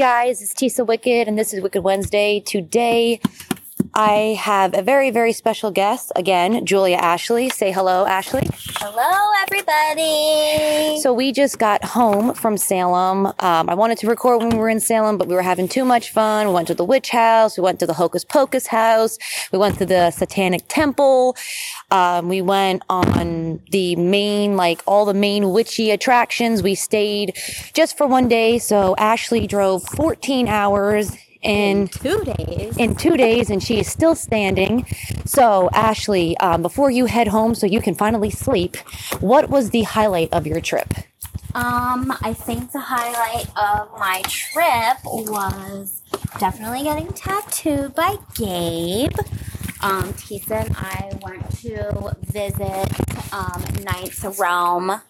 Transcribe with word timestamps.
Guys, 0.00 0.40
it's 0.40 0.54
Tisa 0.54 0.86
Wicked, 0.86 1.28
and 1.28 1.38
this 1.38 1.52
is 1.52 1.60
Wicked 1.60 1.84
Wednesday. 1.84 2.40
Today, 2.40 3.20
I 3.94 4.38
have 4.40 4.72
a 4.76 4.82
very, 4.82 5.10
very 5.10 5.32
special 5.32 5.70
guest 5.70 6.12
again, 6.14 6.64
Julia 6.64 6.96
Ashley. 6.96 7.48
Say 7.48 7.72
hello, 7.72 8.06
Ashley. 8.06 8.48
Hello, 8.76 9.32
everybody. 9.42 11.00
So, 11.00 11.12
we 11.12 11.32
just 11.32 11.58
got 11.58 11.82
home 11.82 12.34
from 12.34 12.56
Salem. 12.56 13.26
Um, 13.26 13.68
I 13.68 13.74
wanted 13.74 13.98
to 13.98 14.06
record 14.06 14.38
when 14.38 14.50
we 14.50 14.58
were 14.58 14.68
in 14.68 14.78
Salem, 14.78 15.18
but 15.18 15.26
we 15.26 15.34
were 15.34 15.42
having 15.42 15.66
too 15.66 15.84
much 15.84 16.10
fun. 16.10 16.46
We 16.46 16.54
went 16.54 16.68
to 16.68 16.74
the 16.74 16.84
witch 16.84 17.10
house, 17.10 17.58
we 17.58 17.62
went 17.62 17.80
to 17.80 17.86
the 17.86 17.94
Hocus 17.94 18.24
Pocus 18.24 18.68
house, 18.68 19.18
we 19.50 19.58
went 19.58 19.78
to 19.78 19.86
the 19.86 20.12
Satanic 20.12 20.62
Temple. 20.68 21.36
Um, 21.90 22.28
we 22.28 22.42
went 22.42 22.84
on 22.88 23.60
the 23.70 23.96
main, 23.96 24.56
like 24.56 24.82
all 24.86 25.04
the 25.04 25.14
main 25.14 25.50
witchy 25.50 25.90
attractions. 25.90 26.62
We 26.62 26.76
stayed 26.76 27.36
just 27.74 27.98
for 27.98 28.06
one 28.06 28.28
day. 28.28 28.58
So, 28.58 28.94
Ashley 28.98 29.48
drove 29.48 29.82
14 29.82 30.46
hours 30.46 31.16
in 31.42 31.88
two 31.88 32.22
days. 32.24 32.76
in 32.76 32.94
two 32.94 33.16
days 33.16 33.50
and 33.50 33.62
she 33.62 33.78
is 33.80 33.90
still 33.90 34.14
standing. 34.14 34.86
So, 35.24 35.70
Ashley, 35.72 36.36
um, 36.38 36.62
before 36.62 36.90
you 36.90 37.06
head 37.06 37.28
home 37.28 37.54
so 37.54 37.66
you 37.66 37.80
can 37.80 37.94
finally 37.94 38.30
sleep, 38.30 38.76
what 39.20 39.48
was 39.48 39.70
the 39.70 39.82
highlight 39.82 40.32
of 40.32 40.46
your 40.46 40.60
trip? 40.60 40.92
Um, 41.54 42.12
I 42.22 42.32
think 42.32 42.72
the 42.72 42.80
highlight 42.80 43.46
of 43.56 43.90
my 43.98 44.22
trip 44.28 44.98
was 45.04 46.02
definitely 46.38 46.84
getting 46.84 47.08
tattooed 47.12 47.94
by 47.94 48.16
Gabe. 48.34 49.18
Um, 49.82 50.12
Tisa 50.12 50.64
and 50.66 50.76
I 50.76 51.10
went 51.22 51.50
to 51.62 52.16
visit 52.22 53.32
um, 53.32 53.64
Ninth 53.82 54.38
Realm 54.38 55.00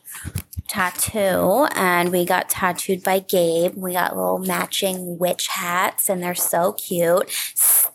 tattoo 0.70 1.66
and 1.74 2.12
we 2.12 2.24
got 2.24 2.48
tattooed 2.48 3.02
by 3.02 3.18
Gabe. 3.18 3.74
We 3.74 3.94
got 3.94 4.16
little 4.16 4.38
matching 4.38 5.18
witch 5.18 5.48
hats 5.48 6.08
and 6.08 6.22
they're 6.22 6.34
so 6.34 6.74
cute. 6.74 7.28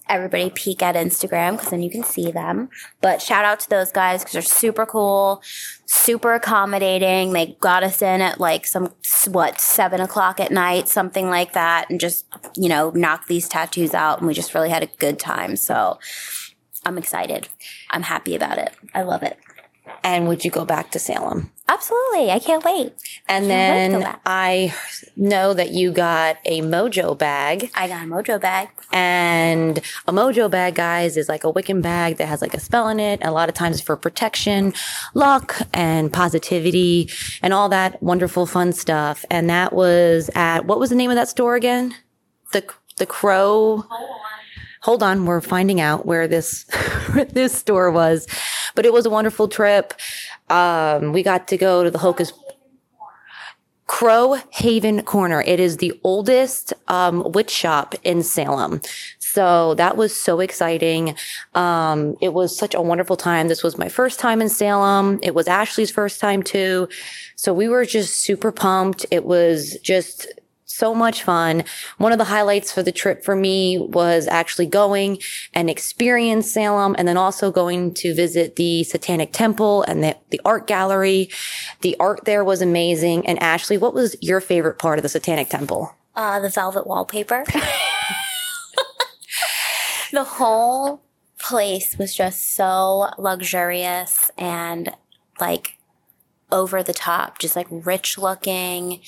Everybody 0.10 0.50
peek 0.50 0.84
at 0.84 0.96
Instagram 0.96 1.54
because 1.54 1.70
then 1.70 1.82
you 1.82 1.90
can 1.90 2.04
see 2.04 2.32
them. 2.32 2.70
But 3.00 3.22
shout 3.22 3.46
out 3.46 3.62
to 3.62 3.70
those 3.70 3.94
guys 3.94 4.22
because 4.22 4.34
they're 4.34 4.42
super 4.42 4.86
cool, 4.86 5.42
super 5.86 6.34
accommodating. 6.34 7.32
They 7.32 7.56
got 7.62 7.84
us 7.84 8.02
in 8.02 8.20
at 8.20 8.42
like 8.42 8.68
some, 8.68 8.94
what, 9.32 9.62
seven 9.62 10.02
o'clock 10.02 10.42
at 10.42 10.52
night, 10.52 10.90
something 10.90 11.30
like 11.30 11.54
that, 11.54 11.90
and 11.90 11.98
just, 11.98 12.26
you 12.58 12.68
know, 12.68 12.92
knocked 12.92 13.30
these 13.30 13.48
tattoos 13.48 13.94
out. 13.94 14.20
And 14.20 14.28
we 14.28 14.34
just 14.34 14.54
really 14.54 14.70
had 14.70 14.84
a 14.84 14.90
good 15.00 15.18
time. 15.18 15.56
So 15.56 15.98
I'm 16.86 16.98
excited. 16.98 17.48
I'm 17.90 18.04
happy 18.04 18.36
about 18.36 18.58
it. 18.58 18.74
I 18.94 19.04
love 19.04 19.24
it. 19.24 19.40
And 20.04 20.28
would 20.28 20.46
you 20.46 20.52
go 20.52 20.66
back 20.66 20.92
to 20.92 21.00
Salem? 21.00 21.52
Absolutely. 21.68 22.30
I 22.32 22.40
can't 22.40 22.64
wait. 22.64 22.94
And 23.28 23.48
Can't 23.48 23.48
wait 23.48 23.48
then 23.48 24.02
back. 24.02 24.22
I 24.26 24.74
know 25.16 25.54
that 25.54 25.72
you 25.72 25.92
got 25.92 26.38
a 26.46 26.62
mojo 26.62 27.18
bag. 27.18 27.72
I 27.74 27.88
got 27.88 28.04
a 28.04 28.08
mojo 28.08 28.40
bag. 28.40 28.70
And 28.92 29.80
a 30.08 30.14
mojo 30.14 30.50
bag, 30.50 30.76
guys, 30.76 31.18
is 31.18 31.28
like 31.28 31.44
a 31.44 31.52
Wiccan 31.52 31.82
bag 31.82 32.18
that 32.18 32.28
has 32.28 32.42
like 32.42 32.54
a 32.54 32.60
spell 32.60 32.88
in 32.90 33.00
it. 33.00 33.20
A 33.24 33.32
lot 33.32 33.50
of 33.50 33.56
times 33.56 33.82
for 33.82 33.98
protection, 33.98 34.74
luck, 35.16 35.60
and 35.74 36.14
positivity, 36.14 37.10
and 37.42 37.54
all 37.54 37.70
that 37.70 38.02
wonderful 38.02 38.46
fun 38.46 38.72
stuff. 38.72 39.26
And 39.32 39.50
that 39.50 39.74
was 39.74 40.30
at 40.36 40.66
what 40.66 40.80
was 40.80 40.92
the 40.92 40.96
name 40.96 41.10
of 41.10 41.16
that 41.16 41.30
store 41.30 41.56
again? 41.56 41.96
The 42.52 42.64
the 42.98 43.06
Crow. 43.06 43.84
Hold 44.86 45.02
on, 45.02 45.26
we're 45.26 45.42
finding 45.42 45.82
out 45.82 46.06
where 46.06 46.28
this 46.28 46.64
this 47.32 47.54
store 47.58 47.90
was, 47.90 48.28
but 48.76 48.86
it 48.86 48.94
was 48.94 49.08
a 49.08 49.10
wonderful 49.10 49.48
trip. 49.48 49.96
Um, 50.52 51.12
we 51.12 51.24
got 51.24 51.48
to 51.48 51.58
go 51.58 51.84
to 51.84 51.90
the 51.90 51.98
Hocus 51.98 52.32
Crow 53.88 54.38
Haven 54.52 55.02
Corner. 55.02 55.42
It 55.42 55.60
is 55.60 55.78
the 55.78 56.00
oldest 56.04 56.72
um, 56.88 57.32
witch 57.32 57.50
shop 57.50 57.96
in 58.04 58.22
Salem. 58.22 58.80
So 59.18 59.74
that 59.74 59.98
was 59.98 60.16
so 60.16 60.40
exciting. 60.40 61.16
Um, 61.56 62.16
it 62.22 62.36
was 62.36 62.56
such 62.56 62.76
a 62.76 62.82
wonderful 62.82 63.18
time. 63.18 63.48
This 63.48 63.64
was 63.64 63.80
my 63.80 63.90
first 63.90 64.20
time 64.20 64.40
in 64.40 64.50
Salem. 64.50 65.20
It 65.24 65.34
was 65.34 65.48
Ashley's 65.48 65.90
first 65.90 66.22
time 66.22 66.44
too. 66.44 66.90
So 67.36 67.56
we 67.56 67.68
were 67.68 67.86
just 67.86 68.20
super 68.20 68.52
pumped. 68.52 69.04
It 69.10 69.26
was 69.26 69.80
just 69.82 70.28
so 70.66 70.96
much 70.96 71.24
fun. 71.24 71.64
One 71.98 72.12
of 72.12 72.18
the 72.18 72.26
highlights 72.26 72.72
for 72.72 72.84
the 72.84 72.92
trip 72.92 73.24
for 73.24 73.36
me 73.36 73.78
was 73.78 74.28
actually 74.28 74.66
going 74.66 75.20
and 75.54 75.70
experience 75.70 76.52
Salem 76.52 76.96
and 76.98 77.08
then 77.08 77.18
also 77.18 77.52
going 77.52 77.94
to 77.96 78.14
visit 78.14 78.56
the 78.56 78.84
Satanic 78.84 79.32
Temple 79.32 79.84
and 79.84 80.04
the, 80.04 80.18
the 80.32 80.42
art 80.44 80.68
gallery. 80.68 81.30
The 81.82 81.96
art 82.00 82.26
there 82.26 82.44
was 82.44 82.62
amazing. 82.62 83.26
And 83.28 83.42
Ashley, 83.42 83.78
what 83.78 83.94
was 83.94 84.16
your 84.22 84.42
favorite 84.42 84.80
part 84.80 85.00
of 85.00 85.04
the 85.04 85.10
Satanic 85.10 85.50
Temple? 85.50 85.96
Uh, 86.16 86.40
the 86.40 86.50
velvet 86.50 86.88
wallpaper. 86.88 87.44
the 90.12 90.24
whole 90.24 91.02
place 91.38 91.98
was 91.98 92.16
just 92.16 92.56
so 92.56 93.10
luxurious 93.18 94.32
and 94.38 94.96
like 95.40 95.78
over 96.52 96.82
the 96.82 96.94
top, 96.94 97.40
just 97.40 97.56
like 97.56 97.68
rich 97.70 98.18
looking, 98.18 99.02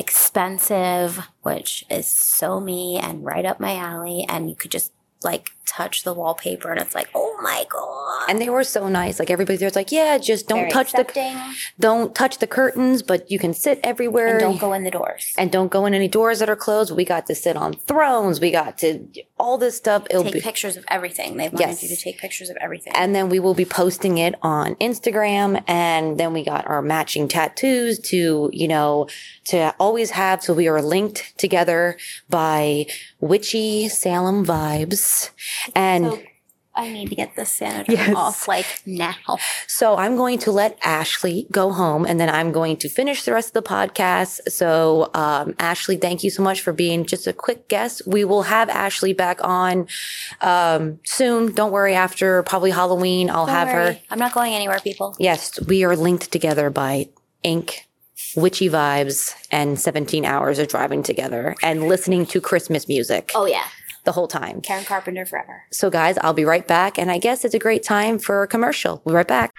expensive, 0.00 1.28
which 1.42 1.84
is 1.90 2.08
so 2.08 2.58
me 2.58 2.98
and 2.98 3.24
right 3.24 3.44
up 3.44 3.60
my 3.60 3.76
alley. 3.76 4.24
And 4.28 4.48
you 4.48 4.56
could 4.56 4.70
just 4.70 4.92
like 5.22 5.50
touch 5.70 6.02
the 6.02 6.12
wallpaper 6.12 6.70
and 6.70 6.80
it's 6.80 6.94
like, 6.94 7.08
oh 7.14 7.36
my 7.42 7.64
God. 7.68 8.28
And 8.28 8.40
they 8.40 8.50
were 8.50 8.64
so 8.64 8.88
nice. 8.88 9.18
Like 9.18 9.30
everybody 9.30 9.56
there's 9.56 9.76
like, 9.76 9.92
yeah, 9.92 10.18
just 10.18 10.48
don't 10.48 10.58
Very 10.60 10.70
touch 10.72 10.88
accepting. 10.90 11.34
the 11.34 11.54
don't 11.78 12.14
touch 12.14 12.38
the 12.38 12.46
curtains, 12.46 13.02
but 13.02 13.30
you 13.30 13.38
can 13.38 13.54
sit 13.54 13.78
everywhere. 13.84 14.32
and 14.32 14.40
don't 14.40 14.60
go 14.60 14.72
in 14.72 14.82
the 14.84 14.90
doors. 14.90 15.32
and 15.38 15.50
don't 15.52 15.70
go 15.70 15.86
in 15.86 15.94
any 15.94 16.08
doors 16.08 16.40
that 16.40 16.50
are 16.50 16.56
closed. 16.56 16.94
We 16.94 17.04
got 17.04 17.26
to 17.26 17.34
sit 17.34 17.56
on 17.56 17.74
thrones. 17.74 18.40
We 18.40 18.50
got 18.50 18.78
to 18.78 19.06
all 19.38 19.56
this 19.58 19.76
stuff. 19.76 20.06
It'll 20.10 20.24
Take 20.24 20.34
be 20.34 20.40
pictures 20.40 20.76
of 20.76 20.84
everything. 20.88 21.36
They 21.36 21.48
wanted 21.48 21.60
Yes. 21.60 21.82
you 21.82 21.88
to 21.88 21.96
take 21.96 22.18
pictures 22.18 22.50
of 22.50 22.56
everything. 22.60 22.92
and 22.96 23.14
then 23.14 23.28
we 23.28 23.38
will 23.38 23.54
be 23.54 23.64
posting 23.64 24.18
it 24.18 24.34
on 24.42 24.74
Instagram. 24.76 25.62
And 25.68 26.18
then 26.18 26.32
we 26.32 26.44
got 26.44 26.66
our 26.66 26.82
matching 26.82 27.28
tattoos 27.28 27.98
to, 28.10 28.50
you 28.52 28.68
know, 28.68 29.06
to 29.46 29.74
always 29.78 30.10
have. 30.10 30.42
So 30.42 30.52
we 30.52 30.68
are 30.68 30.82
linked 30.82 31.38
together 31.38 31.96
by 32.28 32.86
witchy 33.20 33.88
Salem 33.88 34.44
vibes. 34.44 35.30
And 35.74 36.04
So 36.06 36.22
I 36.74 36.88
need 36.88 37.08
to 37.10 37.16
get 37.16 37.34
this 37.36 37.50
senator 37.50 37.92
Yes. 37.92 38.14
off 38.14 38.46
like 38.46 38.64
now. 38.86 39.14
So 39.66 39.96
I'm 39.96 40.16
going 40.16 40.38
to 40.40 40.52
let 40.52 40.78
Ashley 40.82 41.46
go 41.50 41.72
home 41.72 42.06
and 42.06 42.20
then 42.20 42.30
I'm 42.30 42.52
going 42.52 42.76
to 42.78 42.88
finish 42.88 43.24
the 43.24 43.32
rest 43.32 43.48
of 43.48 43.64
the 43.64 43.68
podcast. 43.68 44.48
So, 44.50 45.10
um, 45.12 45.54
Ashley, 45.58 45.96
thank 45.96 46.22
you 46.22 46.30
so 46.30 46.42
much 46.44 46.60
for 46.60 46.72
being 46.72 47.04
just 47.06 47.26
a 47.26 47.32
quick 47.32 47.68
guest. 47.68 48.02
We 48.06 48.24
will 48.24 48.42
have 48.44 48.68
Ashley 48.68 49.12
back 49.12 49.42
on, 49.42 49.88
um, 50.40 51.00
soon. 51.04 51.52
Don't 51.52 51.72
worry. 51.72 51.94
After 51.94 52.42
probably 52.44 52.70
Halloween, 52.70 53.30
I'll 53.30 53.46
Don't 53.46 53.54
have 53.54 53.68
her. 53.68 53.98
I'm 54.08 54.18
not 54.20 54.32
going 54.32 54.54
anywhere, 54.54 54.78
people. 54.78 55.16
Yes, 55.18 55.60
we 55.66 55.82
are 55.84 55.96
linked 55.96 56.30
together 56.30 56.70
by 56.70 57.08
ink, 57.42 57.86
witchy 58.36 58.70
vibes, 58.70 59.34
and 59.50 59.78
17 59.78 60.24
hours 60.24 60.58
of 60.60 60.68
driving 60.68 61.02
together 61.02 61.56
and 61.62 61.88
listening 61.88 62.26
to 62.26 62.40
Christmas 62.40 62.86
music 62.86 63.32
Oh 63.34 63.46
yeah, 63.46 63.64
the 64.10 64.14
whole 64.14 64.26
time. 64.26 64.60
Karen 64.60 64.84
Carpenter 64.84 65.24
forever. 65.24 65.62
So, 65.70 65.88
guys, 65.88 66.18
I'll 66.20 66.32
be 66.32 66.44
right 66.44 66.66
back. 66.66 66.98
And 66.98 67.12
I 67.12 67.18
guess 67.18 67.44
it's 67.44 67.54
a 67.54 67.60
great 67.60 67.84
time 67.84 68.18
for 68.18 68.42
a 68.42 68.48
commercial. 68.48 69.00
We'll 69.04 69.12
be 69.12 69.18
right 69.18 69.28
back. 69.28 69.54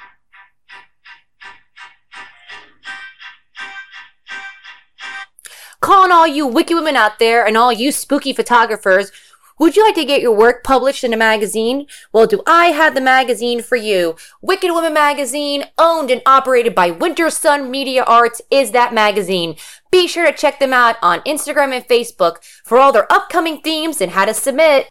Calling 5.80 6.12
all 6.12 6.28
you 6.28 6.46
wiki 6.46 6.76
women 6.76 6.98
out 6.98 7.18
there 7.18 7.48
and 7.48 7.56
all 7.56 7.72
you 7.72 7.94
spooky 7.94 8.34
photographers. 8.34 9.14
Would 9.58 9.78
you 9.78 9.86
like 9.86 9.96
to 9.96 10.04
get 10.04 10.22
your 10.22 10.36
work 10.36 10.66
published 10.66 11.06
in 11.06 11.14
a 11.14 11.18
magazine? 11.18 11.88
Well, 12.12 12.28
do 12.28 12.42
I 12.46 12.68
have 12.68 12.94
the 12.94 13.00
magazine 13.00 13.62
for 13.62 13.78
you? 13.78 14.18
Wicked 14.42 14.72
Woman 14.72 14.94
Magazine, 14.94 15.66
owned 15.78 16.12
and 16.12 16.22
operated 16.26 16.76
by 16.76 16.92
Winter 16.92 17.30
Sun 17.30 17.72
Media 17.72 18.04
Arts, 18.04 18.42
is 18.52 18.72
that 18.72 18.94
magazine. 18.94 19.56
Be 19.92 20.08
sure 20.08 20.26
to 20.26 20.32
check 20.32 20.60
them 20.60 20.72
out 20.72 20.96
on 21.02 21.20
Instagram 21.22 21.74
and 21.74 21.86
Facebook 21.86 22.38
for 22.64 22.78
all 22.78 22.94
their 22.94 23.12
upcoming 23.12 23.62
themes 23.62 24.00
and 24.00 24.12
how 24.12 24.24
to 24.24 24.34
submit. 24.34 24.88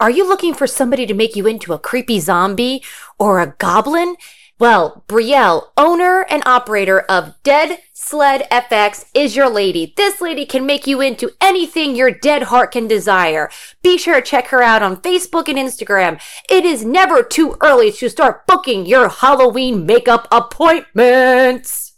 Are 0.00 0.10
you 0.10 0.28
looking 0.28 0.54
for 0.54 0.66
somebody 0.66 1.06
to 1.06 1.14
make 1.14 1.34
you 1.34 1.46
into 1.46 1.72
a 1.72 1.78
creepy 1.78 2.20
zombie 2.20 2.84
or 3.18 3.40
a 3.40 3.54
goblin? 3.58 4.16
Well, 4.60 5.02
Brielle, 5.08 5.70
owner 5.76 6.24
and 6.30 6.40
operator 6.46 7.00
of 7.00 7.34
Dead 7.42 7.80
Sled 7.92 8.46
FX, 8.52 9.06
is 9.12 9.34
your 9.34 9.50
lady. 9.50 9.92
This 9.96 10.20
lady 10.20 10.46
can 10.46 10.64
make 10.64 10.86
you 10.86 11.00
into 11.00 11.32
anything 11.40 11.96
your 11.96 12.12
dead 12.12 12.44
heart 12.44 12.70
can 12.70 12.86
desire. 12.86 13.50
Be 13.82 13.98
sure 13.98 14.14
to 14.14 14.22
check 14.22 14.48
her 14.48 14.62
out 14.62 14.80
on 14.80 14.98
Facebook 14.98 15.48
and 15.48 15.58
Instagram. 15.58 16.20
It 16.48 16.64
is 16.64 16.84
never 16.84 17.24
too 17.24 17.56
early 17.60 17.90
to 17.90 18.08
start 18.08 18.46
booking 18.46 18.86
your 18.86 19.08
Halloween 19.08 19.86
makeup 19.86 20.28
appointments. 20.30 21.94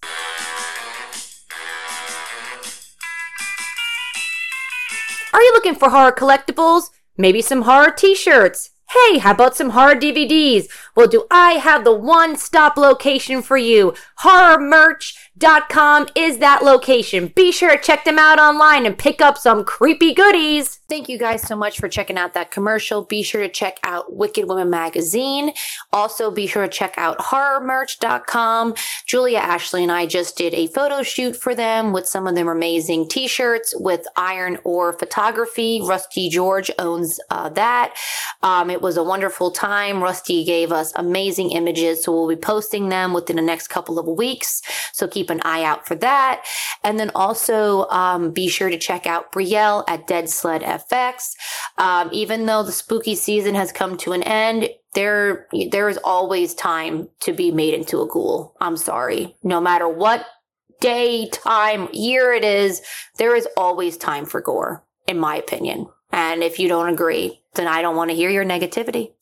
Are 5.35 5.43
you 5.43 5.53
looking 5.53 5.75
for 5.75 5.91
horror 5.91 6.13
collectibles? 6.13 6.89
Maybe 7.19 7.43
some 7.43 7.63
horror 7.63 7.91
t-shirts? 7.91 8.71
Hey, 8.89 9.19
how 9.19 9.33
about 9.33 9.57
some 9.57 9.71
horror 9.71 9.97
DVDs? 9.97 10.69
Well, 10.95 11.09
do 11.09 11.27
I 11.29 11.55
have 11.55 11.83
the 11.83 11.93
one 11.93 12.37
stop 12.37 12.77
location 12.77 13.43
for 13.43 13.57
you? 13.57 13.95
Horrormerch.com 14.21 16.09
is 16.15 16.39
that 16.39 16.63
location. 16.63 17.33
Be 17.35 17.51
sure 17.51 17.77
to 17.77 17.83
check 17.83 18.05
them 18.05 18.19
out 18.19 18.39
online 18.39 18.87
and 18.87 18.97
pick 18.97 19.21
up 19.21 19.39
some 19.39 19.65
creepy 19.65 20.15
goodies. 20.15 20.79
Thank 20.89 21.09
you 21.09 21.19
guys 21.19 21.43
so 21.43 21.57
much 21.57 21.81
for 21.81 21.89
checking 21.89 22.17
out 22.17 22.35
that 22.35 22.53
commercial. 22.53 23.03
Be 23.03 23.25
sure 23.25 23.43
to 23.43 23.49
check 23.49 23.81
out 23.83 24.15
Wicked 24.15 24.49
Women 24.49 24.71
Magazine. 24.71 25.53
Also, 25.93 26.31
be 26.31 26.47
sure 26.47 26.63
to 26.63 26.69
check 26.69 26.95
out 26.97 27.19
horrormerch.com. 27.19 28.75
Julia, 29.05 29.39
Ashley, 29.39 29.83
and 29.83 29.91
I 29.91 30.07
just 30.07 30.39
did 30.39 30.55
a 30.55 30.69
photo 30.69 31.03
shoot 31.03 31.35
for 31.35 31.57
them 31.57 31.93
with 31.93 32.07
some 32.07 32.29
of 32.29 32.37
them 32.37 32.47
amazing 32.47 33.09
t 33.09 33.27
shirts 33.27 33.75
with 33.77 34.07
iron 34.17 34.59
ore 34.63 34.93
photography. 34.93 35.83
Rusty 35.85 36.29
George 36.29 36.71
owns 36.79 37.19
uh, 37.31 37.49
that. 37.51 37.95
Um, 38.45 38.71
it 38.71 38.81
was 38.87 38.97
a 38.97 39.03
wonderful 39.03 39.51
time. 39.51 40.01
Rusty 40.01 40.45
gave 40.45 40.71
us 40.71 40.93
amazing 40.95 41.51
images, 41.51 42.05
so 42.05 42.13
we'll 42.13 42.29
be 42.29 42.37
posting 42.37 42.89
them 42.89 43.13
within 43.13 43.35
the 43.35 43.43
next 43.43 43.67
couple 43.67 43.99
of 43.99 44.07
weeks. 44.07 44.63
So 44.93 45.09
keep 45.09 45.29
an 45.29 45.41
eye 45.43 45.65
out 45.65 45.89
for 45.89 45.97
that. 45.97 46.45
And 46.85 46.97
then 46.97 47.11
also 47.13 47.89
um, 47.89 48.31
be 48.31 48.47
sure 48.47 48.71
to 48.71 48.79
check 48.79 49.05
out 49.05 49.33
Brielle 49.33 49.83
at 49.89 50.07
Dead 50.07 50.31
Sled 50.31 50.63
FX. 50.63 51.33
Um, 51.79 52.11
even 52.13 52.47
though 52.47 52.63
the 52.63 52.71
spooky 52.71 53.17
season 53.17 53.57
has 53.57 53.73
come 53.73 53.97
to 53.99 54.13
an 54.13 54.23
end, 54.23 54.69
there 54.95 55.49
there 55.71 55.89
is 55.89 55.99
always 56.05 56.55
time 56.55 57.09
to 57.23 57.33
be 57.33 57.51
made 57.51 57.75
into 57.75 58.01
a 58.01 58.07
ghoul. 58.07 58.55
I'm 58.61 58.77
sorry. 58.77 59.35
No 59.43 59.61
matter 59.61 59.89
what 59.89 60.25
day, 60.81 61.29
time, 61.31 61.89
year 61.93 62.33
it 62.33 62.45
is, 62.45 62.83
there 63.19 63.35
is 63.35 63.49
always 63.57 63.97
time 63.97 64.27
for 64.27 64.41
gore, 64.41 64.85
in 65.09 65.19
my 65.19 65.35
opinion. 65.35 65.89
And 66.13 66.45
if 66.45 66.59
you 66.59 66.69
don't 66.69 66.89
agree, 66.89 67.43
then 67.57 67.69
I 67.69 67.83
don't 67.83 67.97
want 67.97 68.11
to 68.11 68.17
hear 68.17 68.31
your 68.31 68.45
negativity. 68.45 69.13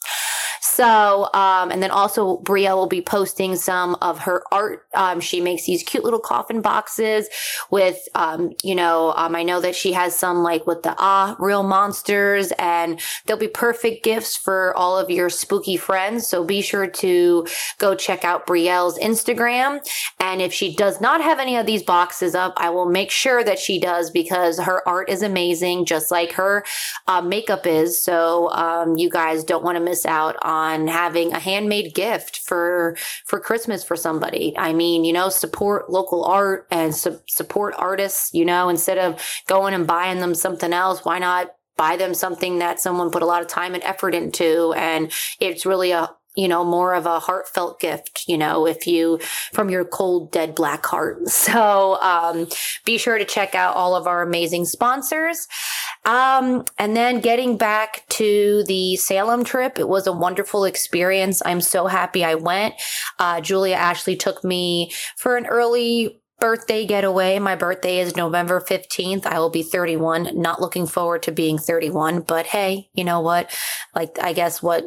So, 0.75 1.33
um, 1.33 1.71
and 1.71 1.81
then 1.81 1.93
also 1.93 2.39
Brielle 2.39 2.75
will 2.75 2.89
be 2.89 3.01
posting 3.01 3.55
some 3.55 3.97
of 4.03 4.19
her 4.19 4.43
art. 4.51 4.87
Um, 4.93 5.21
she 5.21 5.41
makes 5.41 5.67
these 5.67 5.85
cute 5.85 6.03
little 6.03 6.19
coffin 6.19 6.63
boxes 6.63 7.29
with, 7.71 7.97
um, 8.17 8.51
you 8.65 8.75
know, 8.75 9.13
um, 9.17 9.37
I 9.37 9.45
know 9.45 9.61
that 9.61 9.77
she 9.77 9.93
has 9.93 10.19
some 10.19 10.39
like 10.43 10.67
with 10.67 10.83
the 10.83 10.97
ah 10.99 11.37
real 11.39 11.63
monsters, 11.63 12.53
and 12.59 13.01
they'll 13.25 13.37
be 13.37 13.47
perfect 13.47 14.03
gifts 14.03 14.37
for 14.37 14.77
all 14.77 14.99
of 14.99 15.11
your 15.11 15.31
spooky 15.31 15.77
friends. 15.77 16.27
So 16.27 16.43
be 16.43 16.61
sure 16.61 16.89
to 16.89 17.47
go 17.79 17.95
check 17.95 18.25
out 18.25 18.49
Brielle's 18.49 18.99
Instagram. 18.99 19.79
And 20.19 20.43
if 20.43 20.53
she 20.53 20.75
does 20.75 21.01
not 21.01 21.21
have 21.21 21.39
any 21.39 21.57
of 21.57 21.67
these 21.67 21.85
boxes 21.85 22.35
up, 22.35 22.53
I 22.57 22.71
will 22.71 22.91
make 22.91 23.13
sure 23.13 23.45
that 23.45 23.61
she 23.61 23.79
does 23.79 24.11
because 24.11 24.59
her 24.59 24.83
art 24.89 25.09
is 25.09 25.23
amazing, 25.23 25.85
just 25.85 26.11
like 26.11 26.33
her 26.33 26.65
uh, 27.07 27.23
makeup 27.23 27.65
is. 27.65 28.03
So 28.03 28.51
um, 28.51 28.97
you 28.97 29.09
guys 29.09 29.45
don't 29.45 29.63
want 29.63 29.79
to 29.79 29.85
miss 29.85 30.05
out 30.05 30.35
on 30.43 30.64
on 30.65 30.89
having 30.89 31.33
a 31.33 31.39
handmade 31.39 31.95
gift 31.95 32.39
for 32.39 32.97
for 33.27 33.39
Christmas 33.41 33.85
for 33.85 33.97
somebody. 33.97 34.55
I 34.57 34.73
mean, 34.73 35.05
you 35.05 35.13
know, 35.13 35.29
support 35.29 35.91
local 35.91 36.25
art 36.25 36.67
and 36.71 36.95
su- 36.95 37.21
support 37.27 37.75
artists, 37.77 38.33
you 38.33 38.45
know, 38.45 38.69
instead 38.69 38.99
of 38.99 39.21
going 39.47 39.75
and 39.75 39.87
buying 39.87 40.21
them 40.21 40.35
something 40.35 40.73
else, 40.73 41.05
why 41.05 41.19
not 41.19 41.55
buy 41.77 41.97
them 41.97 42.15
something 42.15 42.59
that 42.61 42.81
someone 42.81 43.11
put 43.11 43.23
a 43.23 43.27
lot 43.27 43.43
of 43.43 43.49
time 43.49 43.75
and 43.75 43.83
effort 43.83 44.15
into 44.15 44.73
and 44.77 45.11
it's 45.41 45.67
really 45.67 45.91
a 45.91 46.09
you 46.37 46.49
know, 46.49 46.65
more 46.65 46.95
of 46.95 47.07
a 47.07 47.21
heartfelt 47.21 47.79
gift, 47.79 48.25
you 48.27 48.37
know, 48.37 48.67
if 48.67 48.87
you, 48.87 49.21
from 49.53 49.71
your 49.71 49.85
cold, 49.85 50.33
dead 50.33 50.55
black 50.55 50.85
heart. 50.87 51.19
So, 51.45 52.01
um, 52.01 52.49
be 52.85 52.97
sure 52.97 53.19
to 53.19 53.25
check 53.25 53.55
out 53.55 53.77
all 53.77 53.95
of 53.95 54.07
our 54.07 54.23
amazing 54.23 54.65
sponsors. 54.65 55.47
Um, 56.05 56.65
and 56.79 56.97
then 56.97 57.21
getting 57.21 57.57
back 57.57 58.05
to 58.11 58.65
the 58.67 58.97
Salem 58.97 59.45
trip, 59.45 59.79
it 59.79 59.89
was 59.89 60.07
a 60.07 60.13
wonderful 60.13 60.65
experience. 60.65 61.43
I'm 61.45 61.61
so 61.61 61.87
happy 61.87 62.25
I 62.25 62.35
went. 62.35 62.75
Uh, 63.19 63.41
Julia 63.41 63.77
Ashley 63.77 64.17
took 64.17 64.45
me 64.45 64.93
for 65.17 65.37
an 65.37 65.47
early 65.47 66.21
birthday 66.41 66.85
getaway. 66.85 67.39
My 67.39 67.57
birthday 67.57 68.01
is 68.01 68.17
November 68.17 68.61
15th. 68.61 69.25
I 69.25 69.39
will 69.39 69.51
be 69.51 69.63
31. 69.63 70.39
Not 70.39 70.61
looking 70.61 70.87
forward 70.87 71.23
to 71.23 71.33
being 71.33 71.57
31, 71.57 72.21
but 72.21 72.47
hey, 72.47 72.91
you 72.93 73.05
know 73.05 73.21
what? 73.21 73.51
Like, 73.95 74.19
I 74.21 74.35
guess 74.35 74.63
what 74.63 74.85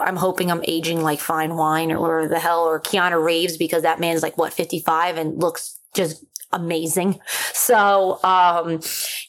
I'm 0.00 0.16
hoping 0.16 0.50
I'm 0.50 0.62
aging 0.68 1.02
like 1.02 1.18
fine 1.18 1.56
wine 1.56 1.90
or 1.90 2.28
the 2.28 2.38
hell 2.38 2.60
or 2.64 2.80
Keanu 2.80 3.22
Reeves 3.24 3.56
because 3.56 3.82
that 3.82 3.98
man's 3.98 4.22
like 4.22 4.38
what 4.38 4.52
55 4.52 5.16
and 5.16 5.42
looks 5.42 5.80
just 5.94 6.24
amazing. 6.54 7.20
So, 7.52 8.22
um, 8.24 8.80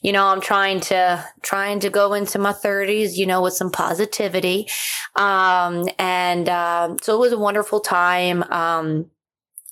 you 0.02 0.12
know, 0.12 0.26
I'm 0.26 0.40
trying 0.40 0.80
to, 0.80 1.24
trying 1.42 1.80
to 1.80 1.90
go 1.90 2.14
into 2.14 2.38
my 2.38 2.52
thirties, 2.52 3.18
you 3.18 3.26
know, 3.26 3.42
with 3.42 3.54
some 3.54 3.70
positivity. 3.70 4.68
Um, 5.14 5.88
and, 5.98 6.48
um, 6.48 6.96
so 7.02 7.14
it 7.14 7.20
was 7.20 7.32
a 7.32 7.38
wonderful 7.38 7.80
time. 7.80 8.42
Um, 8.44 9.10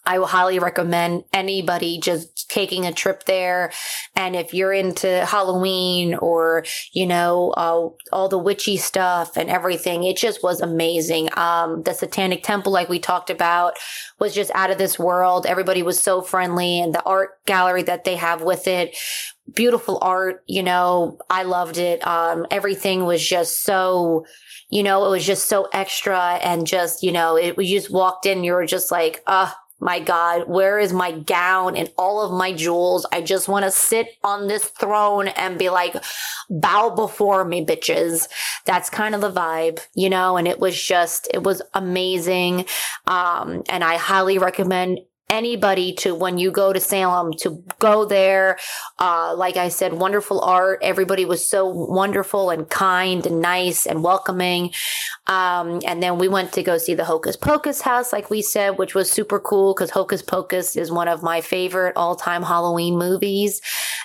I 0.07 0.19
will 0.19 0.27
highly 0.27 0.59
recommend 0.59 1.25
anybody 1.33 1.99
just 1.99 2.51
taking 2.51 2.87
a 2.87 2.93
trip 2.93 3.25
there. 3.25 3.73
And 4.15 4.37
if 4.37 4.53
you're 4.53 4.73
into 4.73 5.25
Halloween 5.25 6.15
or, 6.15 6.65
you 6.93 7.07
know, 7.07 7.51
uh, 7.57 7.89
all 8.13 8.29
the 8.29 8.39
witchy 8.39 8.77
stuff 8.77 9.37
and 9.37 9.49
everything, 9.49 10.05
it 10.05 10.17
just 10.17 10.43
was 10.43 10.61
amazing. 10.61 11.29
Um, 11.37 11.83
the 11.83 11.95
Satanic 11.95 12.43
Temple, 12.43 12.73
like 12.73 12.89
we 12.89 12.99
talked 12.99 13.31
about, 13.31 13.75
was 14.19 14.35
just 14.35 14.51
out 14.55 14.71
of 14.71 14.79
this 14.79 14.99
world. 14.99 15.47
Everybody 15.47 15.83
was 15.83 16.01
so 16.01 16.21
friendly 16.21 16.81
and 16.81 16.95
the 16.95 17.03
art 17.05 17.45
gallery 17.47 17.83
that 17.85 18.05
they 18.05 18.17
have 18.17 18.43
with 18.43 18.67
it 18.67 18.97
beautiful 19.53 19.99
art. 20.01 20.43
You 20.47 20.63
know, 20.63 21.19
I 21.29 21.43
loved 21.43 21.79
it. 21.79 22.07
Um, 22.07 22.47
everything 22.51 23.05
was 23.05 23.27
just 23.27 23.63
so, 23.63 24.25
you 24.71 24.83
know, 24.83 25.05
it 25.07 25.11
was 25.11 25.27
just 25.27 25.49
so 25.49 25.69
extra 25.73 26.39
and 26.43 26.67
just, 26.67 27.03
you 27.03 27.13
know, 27.13 27.37
it, 27.37 27.57
we 27.57 27.71
just 27.71 27.93
walked 27.93 28.27
in, 28.27 28.45
you 28.45 28.53
were 28.53 28.67
just 28.67 28.91
like, 28.91 29.23
uh, 29.27 29.51
my 29.85 30.01
God, 30.01 30.49
where 30.49 30.79
is 30.79 30.95
my 30.95 31.13
gown 31.13 31.77
and 31.77 31.93
all 31.99 32.23
of 32.23 32.33
my 32.33 32.55
jewels? 32.55 33.07
I 33.13 33.21
just 33.21 33.49
want 33.49 33.67
to 33.67 33.71
sit 33.71 34.09
on 34.25 34.49
this 34.49 34.65
throne 34.65 35.29
and 35.29 35.59
be 35.59 35.69
like, 35.69 35.95
bow 36.49 36.89
before 36.89 37.45
me, 37.45 37.65
bitches. 37.65 38.27
That's 38.65 38.89
kind 38.89 39.15
of 39.15 39.21
the 39.21 39.31
vibe, 39.31 39.81
you 39.95 40.09
know, 40.09 40.39
and 40.39 40.49
it 40.49 40.59
was 40.59 40.83
just, 40.83 41.29
it 41.35 41.43
was 41.43 41.61
amazing. 41.75 42.65
Um, 43.07 43.63
and 43.69 43.85
I 43.85 43.99
highly 43.99 44.39
recommend 44.39 45.01
anybody 45.31 45.93
to 45.93 46.15
when 46.15 46.39
you 46.39 46.51
go 46.51 46.73
to 46.73 46.81
Salem 46.81 47.33
to 47.33 47.65
go 47.79 48.05
there. 48.05 48.59
Uh, 48.99 49.35
like 49.37 49.57
I 49.57 49.69
said, 49.69 49.95
wonderful 49.95 50.41
art. 50.41 50.81
Everybody 50.83 51.25
was 51.25 51.49
so 51.49 51.67
wonderful 51.67 52.51
and 52.51 52.69
kind 52.69 53.27
and 53.27 53.41
nice 53.41 53.87
and 53.87 54.05
welcoming. 54.05 54.73
Um, 55.27 55.81
and 55.87 56.03
then 56.03 56.19
we 56.19 56.29
went 56.29 56.53
to 56.53 56.63
go 56.63 56.79
see 56.79 56.95
the 56.95 57.05
Hocus 57.05 57.37
Pocus 57.37 57.81
house, 57.81 58.13
like 58.13 58.31
we 58.31 58.43
said, 58.43 58.79
which 58.79 58.95
was 58.95 59.11
super 59.11 59.41
cool 59.41 59.75
because 59.75 59.91
Hocus 59.91 60.23
Pocus 60.23 60.77
is 60.77 60.93
one 60.93 61.09
of 61.09 61.23
my 61.23 61.41
favorite 61.41 61.95
all 61.97 62.15
time 62.15 62.43
Halloween 62.43 62.99
movies. 62.99 63.61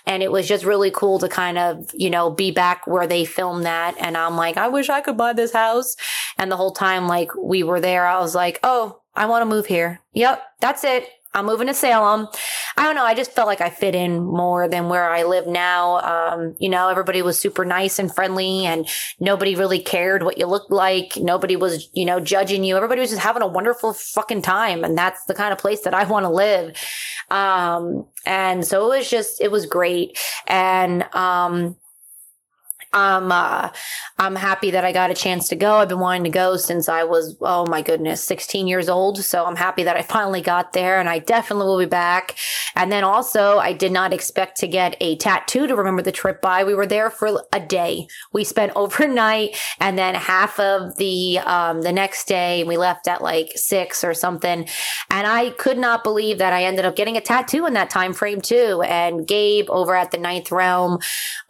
And 0.06 0.24
it 0.24 0.32
was 0.32 0.48
just 0.48 0.66
really 0.66 0.92
cool 0.92 1.20
to 1.20 1.28
kind 1.28 1.58
of, 1.58 1.90
you 1.94 2.10
know, 2.10 2.30
be 2.32 2.52
back 2.52 2.88
where 2.88 3.06
they 3.06 3.26
filmed 3.26 3.66
that. 3.66 3.96
And 4.00 4.18
I'm 4.18 4.36
like, 4.36 4.58
I 4.58 4.70
wish 4.70 4.90
I 4.90 5.02
could 5.02 5.18
buy 5.18 5.34
this 5.34 5.54
house. 5.54 5.96
And 6.38 6.52
the 6.52 6.58
whole 6.58 6.72
time, 6.72 7.08
like 7.08 7.32
we 7.36 7.64
were 7.64 7.82
there, 7.82 8.06
I 8.06 8.20
was 8.20 8.34
like, 8.34 8.60
oh, 8.64 8.99
I 9.16 9.26
want 9.26 9.42
to 9.42 9.46
move 9.46 9.66
here. 9.66 10.02
Yep, 10.14 10.42
that's 10.62 10.84
it. 10.84 11.08
I'm 11.34 11.46
moving 11.46 11.68
to 11.68 11.76
Salem. 11.76 12.28
I 12.76 12.84
don't 12.84 12.96
know. 12.96 13.06
I 13.06 13.14
just 13.14 13.34
felt 13.34 13.48
like 13.48 13.62
I 13.62 13.70
fit 13.70 13.94
in 13.94 14.20
more 14.24 14.68
than 14.68 14.90
where 14.90 15.12
I 15.12 15.24
live 15.24 15.46
now. 15.46 16.00
Um, 16.00 16.56
you 16.60 16.70
know, 16.70 16.90
everybody 16.90 17.22
was 17.22 17.38
super 17.38 17.66
nice 17.66 18.00
and 18.00 18.14
friendly 18.14 18.66
and 18.66 18.88
nobody 19.20 19.54
really 19.54 19.80
cared 19.80 20.24
what 20.24 20.40
you 20.40 20.48
looked 20.48 20.72
like. 20.72 21.18
Nobody 21.18 21.56
was, 21.56 21.88
you 21.94 22.04
know, 22.04 22.20
judging 22.20 22.64
you. 22.64 22.76
Everybody 22.76 23.02
was 23.02 23.12
just 23.12 23.22
having 23.22 23.44
a 23.44 23.48
wonderful 23.48 23.94
fucking 23.94 24.42
time. 24.42 24.84
And 24.84 24.98
that's 24.98 25.24
the 25.26 25.36
kind 25.36 25.52
of 25.52 25.60
place 25.60 25.82
that 25.82 25.94
I 25.94 26.04
want 26.06 26.24
to 26.24 26.30
live. 26.30 26.76
Um, 27.30 28.08
and 28.26 28.66
so 28.66 28.92
it 28.92 28.98
was 28.98 29.10
just, 29.10 29.40
it 29.40 29.52
was 29.52 29.68
great. 29.68 30.18
And, 30.48 31.04
um, 31.14 31.76
I'm 32.92 33.32
uh, 33.32 33.70
I'm 34.18 34.36
happy 34.36 34.72
that 34.72 34.84
I 34.84 34.92
got 34.92 35.12
a 35.12 35.14
chance 35.14 35.48
to 35.50 35.56
go. 35.56 35.76
I've 35.76 35.90
been 35.90 36.00
wanting 36.00 36.24
to 36.24 36.30
go 36.30 36.58
since 36.58 36.90
I 36.90 37.04
was 37.04 37.38
oh 37.42 37.66
my 37.68 37.82
goodness, 37.82 38.24
16 38.24 38.68
years 38.68 38.90
old. 38.90 39.20
So 39.24 39.46
I'm 39.46 39.56
happy 39.56 39.84
that 39.84 39.96
I 39.96 40.02
finally 40.02 40.42
got 40.42 40.74
there, 40.74 41.00
and 41.00 41.08
I 41.08 41.20
definitely 41.20 41.68
will 41.68 41.80
be 41.80 41.86
back. 41.86 42.36
And 42.76 42.92
then 42.92 43.04
also, 43.04 43.60
I 43.60 43.74
did 43.74 43.92
not 43.92 44.12
expect 44.12 44.58
to 44.60 44.68
get 44.68 44.96
a 45.02 45.18
tattoo 45.18 45.68
to 45.68 45.76
remember 45.76 46.02
the 46.02 46.12
trip 46.12 46.42
by. 46.42 46.64
We 46.64 46.74
were 46.74 46.88
there 46.88 47.10
for 47.12 47.44
a 47.54 47.60
day. 47.60 48.08
We 48.34 48.44
spent 48.44 48.72
overnight, 48.76 49.58
and 49.80 49.98
then 49.98 50.16
half 50.16 50.60
of 50.60 50.98
the 50.98 51.40
um, 51.40 51.84
the 51.84 51.92
next 51.92 52.28
day, 52.28 52.64
we 52.64 52.78
left 52.78 53.08
at 53.08 53.22
like 53.22 53.52
six 53.56 54.04
or 54.04 54.16
something. 54.16 54.68
And 55.12 55.28
I 55.28 55.52
could 55.52 55.78
not 55.78 56.04
believe 56.04 56.40
that 56.40 56.54
I 56.54 56.64
ended 56.64 56.86
up 56.86 56.96
getting 56.96 57.18
a 57.18 57.22
tattoo 57.22 57.68
in 57.68 57.74
that 57.74 57.90
time 57.92 58.14
frame 58.14 58.42
too. 58.42 58.82
And 58.82 59.28
Gabe 59.28 59.70
over 59.70 59.96
at 59.96 60.12
the 60.12 60.18
Ninth 60.18 60.52
Realm, 60.52 61.00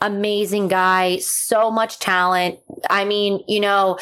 amazing 0.01 0.67
guy 0.67 1.17
so 1.29 1.71
much 1.71 1.99
talent. 1.99 2.59
I 2.89 3.05
mean, 3.05 3.43
you 3.47 3.59
know, 3.59 3.97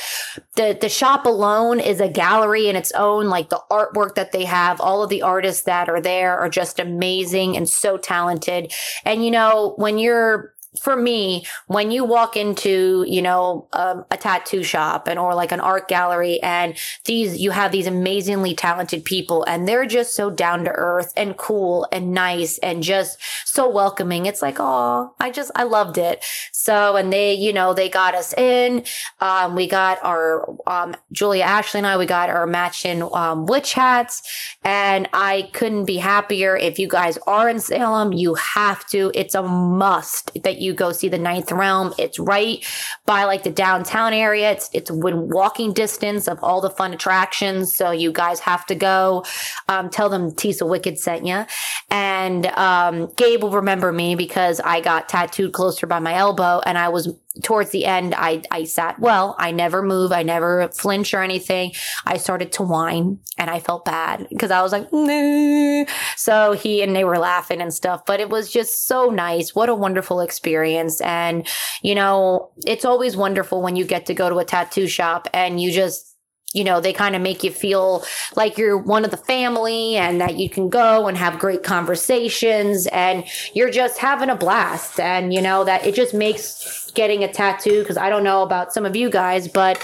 the 0.55 0.77
the 0.79 0.89
shop 0.89 1.25
alone 1.25 1.79
is 1.79 1.99
a 1.99 2.09
gallery 2.09 2.67
in 2.67 2.75
its 2.75 2.91
own. 2.93 3.27
Like 3.27 3.49
the 3.49 3.61
artwork 3.71 4.15
that 4.15 4.31
they 4.31 4.45
have, 4.45 4.81
all 4.81 5.03
of 5.03 5.09
the 5.09 5.21
artists 5.21 5.63
that 5.63 5.89
are 5.89 6.01
there 6.01 6.37
are 6.37 6.49
just 6.49 6.79
amazing 6.79 7.55
and 7.55 7.67
so 7.69 7.97
talented. 7.97 8.73
And 9.05 9.23
you 9.23 9.31
know, 9.31 9.73
when 9.77 9.97
you're 9.97 10.53
for 10.77 10.95
me, 10.95 11.45
when 11.67 11.91
you 11.91 12.03
walk 12.03 12.35
into, 12.35 13.05
you 13.07 13.21
know, 13.21 13.67
um, 13.73 14.05
a 14.11 14.17
tattoo 14.17 14.63
shop 14.63 15.07
and 15.07 15.19
or 15.19 15.35
like 15.35 15.51
an 15.51 15.59
art 15.59 15.87
gallery 15.87 16.41
and 16.41 16.75
these, 17.05 17.39
you 17.39 17.51
have 17.51 17.71
these 17.71 17.87
amazingly 17.87 18.55
talented 18.55 19.03
people 19.05 19.43
and 19.45 19.67
they're 19.67 19.85
just 19.85 20.15
so 20.15 20.29
down 20.29 20.63
to 20.65 20.71
earth 20.71 21.13
and 21.15 21.37
cool 21.37 21.87
and 21.91 22.13
nice 22.13 22.57
and 22.59 22.83
just 22.83 23.19
so 23.45 23.69
welcoming. 23.69 24.25
It's 24.25 24.41
like, 24.41 24.57
oh, 24.59 25.13
I 25.19 25.31
just, 25.31 25.51
I 25.55 25.63
loved 25.63 25.97
it. 25.97 26.23
So, 26.51 26.95
and 26.95 27.11
they, 27.11 27.33
you 27.33 27.53
know, 27.53 27.73
they 27.73 27.89
got 27.89 28.15
us 28.15 28.33
in. 28.33 28.83
Um, 29.19 29.55
we 29.55 29.67
got 29.67 30.03
our, 30.03 30.47
um, 30.67 30.95
Julia 31.11 31.43
Ashley 31.43 31.79
and 31.79 31.87
I, 31.87 31.97
we 31.97 32.05
got 32.05 32.29
our 32.29 32.47
matching, 32.47 33.03
um, 33.13 33.45
witch 33.45 33.73
hats 33.73 34.21
and 34.63 35.07
I 35.13 35.49
couldn't 35.53 35.85
be 35.85 35.97
happier. 35.97 36.55
If 36.55 36.79
you 36.79 36.87
guys 36.87 37.17
are 37.27 37.49
in 37.49 37.59
Salem, 37.59 38.13
you 38.13 38.35
have 38.35 38.85
to, 38.87 39.11
it's 39.13 39.35
a 39.35 39.41
must 39.41 40.31
that 40.43 40.59
you 40.59 40.66
go 40.73 40.91
see 40.91 41.09
the 41.09 41.17
Ninth 41.17 41.51
Realm. 41.51 41.93
It's 41.97 42.19
right 42.19 42.65
by 43.05 43.23
like 43.25 43.43
the 43.43 43.51
downtown 43.51 44.13
area. 44.13 44.51
It's 44.51 44.69
it's 44.73 44.91
within 44.91 45.29
walking 45.29 45.73
distance 45.73 46.27
of 46.27 46.39
all 46.43 46.61
the 46.61 46.69
fun 46.69 46.93
attractions. 46.93 47.75
So 47.75 47.91
you 47.91 48.11
guys 48.11 48.39
have 48.41 48.65
to 48.67 48.75
go. 48.75 49.25
Um, 49.67 49.89
tell 49.89 50.09
them 50.09 50.31
Tisa 50.31 50.67
Wicked 50.67 50.99
sent 50.99 51.25
you, 51.25 51.45
and 51.89 52.47
um, 52.47 53.11
Gabe 53.15 53.43
will 53.43 53.51
remember 53.51 53.91
me 53.91 54.15
because 54.15 54.59
I 54.59 54.81
got 54.81 55.09
tattooed 55.09 55.53
closer 55.53 55.87
by 55.87 55.99
my 55.99 56.13
elbow, 56.15 56.61
and 56.65 56.77
I 56.77 56.89
was 56.89 57.13
towards 57.43 57.71
the 57.71 57.85
end, 57.85 58.13
I, 58.15 58.43
I 58.51 58.63
sat 58.63 58.99
well. 58.99 59.35
I 59.37 59.51
never 59.51 59.81
move. 59.81 60.11
I 60.11 60.23
never 60.23 60.69
flinch 60.69 61.13
or 61.13 61.21
anything. 61.21 61.73
I 62.05 62.17
started 62.17 62.51
to 62.53 62.63
whine 62.63 63.19
and 63.37 63.49
I 63.49 63.59
felt 63.59 63.85
bad 63.85 64.27
because 64.29 64.51
I 64.51 64.61
was 64.61 64.71
like, 64.71 64.91
nah. 64.91 65.85
so 66.15 66.53
he 66.53 66.81
and 66.81 66.95
they 66.95 67.03
were 67.03 67.17
laughing 67.17 67.61
and 67.61 67.73
stuff, 67.73 68.05
but 68.05 68.19
it 68.19 68.29
was 68.29 68.51
just 68.51 68.87
so 68.87 69.09
nice. 69.09 69.55
What 69.55 69.69
a 69.69 69.75
wonderful 69.75 70.21
experience. 70.21 71.01
And, 71.01 71.47
you 71.81 71.95
know, 71.95 72.51
it's 72.65 72.85
always 72.85 73.15
wonderful 73.15 73.61
when 73.61 73.75
you 73.75 73.85
get 73.85 74.05
to 74.07 74.13
go 74.13 74.29
to 74.29 74.37
a 74.37 74.45
tattoo 74.45 74.87
shop 74.87 75.27
and 75.33 75.61
you 75.61 75.71
just, 75.71 76.16
you 76.53 76.63
know, 76.63 76.79
they 76.79 76.93
kind 76.93 77.15
of 77.15 77.21
make 77.21 77.43
you 77.43 77.51
feel 77.51 78.03
like 78.35 78.57
you're 78.57 78.77
one 78.77 79.03
of 79.05 79.11
the 79.11 79.17
family 79.17 79.95
and 79.97 80.21
that 80.21 80.37
you 80.37 80.49
can 80.49 80.69
go 80.69 81.07
and 81.07 81.17
have 81.17 81.37
great 81.39 81.61
conversations 81.61 82.87
and 82.87 83.25
you're 83.53 83.69
just 83.69 83.97
having 83.97 84.29
a 84.29 84.35
blast. 84.35 84.99
And, 84.99 85.33
you 85.33 85.41
know, 85.41 85.65
that 85.65 85.85
it 85.85 85.93
just 85.93 86.13
makes 86.13 86.89
getting 86.91 87.23
a 87.23 87.31
tattoo, 87.31 87.81
because 87.81 87.97
I 87.97 88.09
don't 88.09 88.23
know 88.23 88.43
about 88.43 88.73
some 88.73 88.85
of 88.85 88.95
you 88.95 89.09
guys, 89.09 89.47
but 89.47 89.77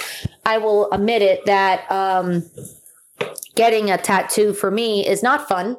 I 0.46 0.58
will 0.58 0.91
admit 0.91 1.22
it 1.22 1.46
that, 1.46 1.89
um, 1.91 2.50
getting 3.55 3.91
a 3.91 3.98
tattoo 3.98 4.53
for 4.53 4.72
me 4.72 5.05
is 5.07 5.22
not 5.22 5.48
fun. 5.48 5.77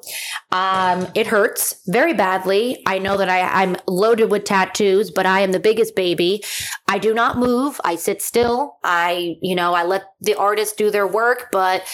Um, 0.52 1.08
it 1.14 1.26
hurts 1.26 1.80
very 1.86 2.14
badly. 2.14 2.82
I 2.86 2.98
know 2.98 3.16
that 3.16 3.28
I, 3.28 3.62
I'm 3.62 3.76
loaded 3.86 4.30
with 4.30 4.44
tattoos, 4.44 5.10
but 5.10 5.26
I 5.26 5.40
am 5.40 5.52
the 5.52 5.60
biggest 5.60 5.96
baby. 5.96 6.42
I 6.88 6.98
do 6.98 7.14
not 7.14 7.38
move. 7.38 7.80
I 7.84 7.96
sit 7.96 8.22
still. 8.22 8.78
I, 8.84 9.36
you 9.42 9.54
know, 9.54 9.74
I 9.74 9.84
let 9.84 10.04
the 10.20 10.34
artists 10.34 10.74
do 10.76 10.90
their 10.90 11.06
work, 11.06 11.48
but 11.50 11.84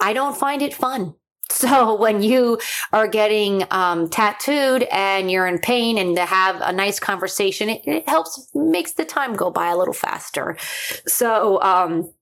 I 0.00 0.12
don't 0.12 0.36
find 0.36 0.62
it 0.62 0.74
fun. 0.74 1.14
So 1.48 1.94
when 1.94 2.22
you 2.22 2.58
are 2.92 3.06
getting 3.06 3.64
um, 3.70 4.10
tattooed 4.10 4.82
and 4.92 5.30
you're 5.30 5.46
in 5.46 5.58
pain 5.58 5.96
and 5.96 6.16
to 6.16 6.26
have 6.26 6.60
a 6.60 6.72
nice 6.72 6.98
conversation, 6.98 7.70
it, 7.70 7.82
it 7.86 8.08
helps 8.08 8.50
makes 8.54 8.92
the 8.92 9.04
time 9.04 9.32
go 9.34 9.50
by 9.50 9.68
a 9.68 9.76
little 9.76 9.94
faster. 9.94 10.58
So 11.06 11.62
um, 11.62 12.12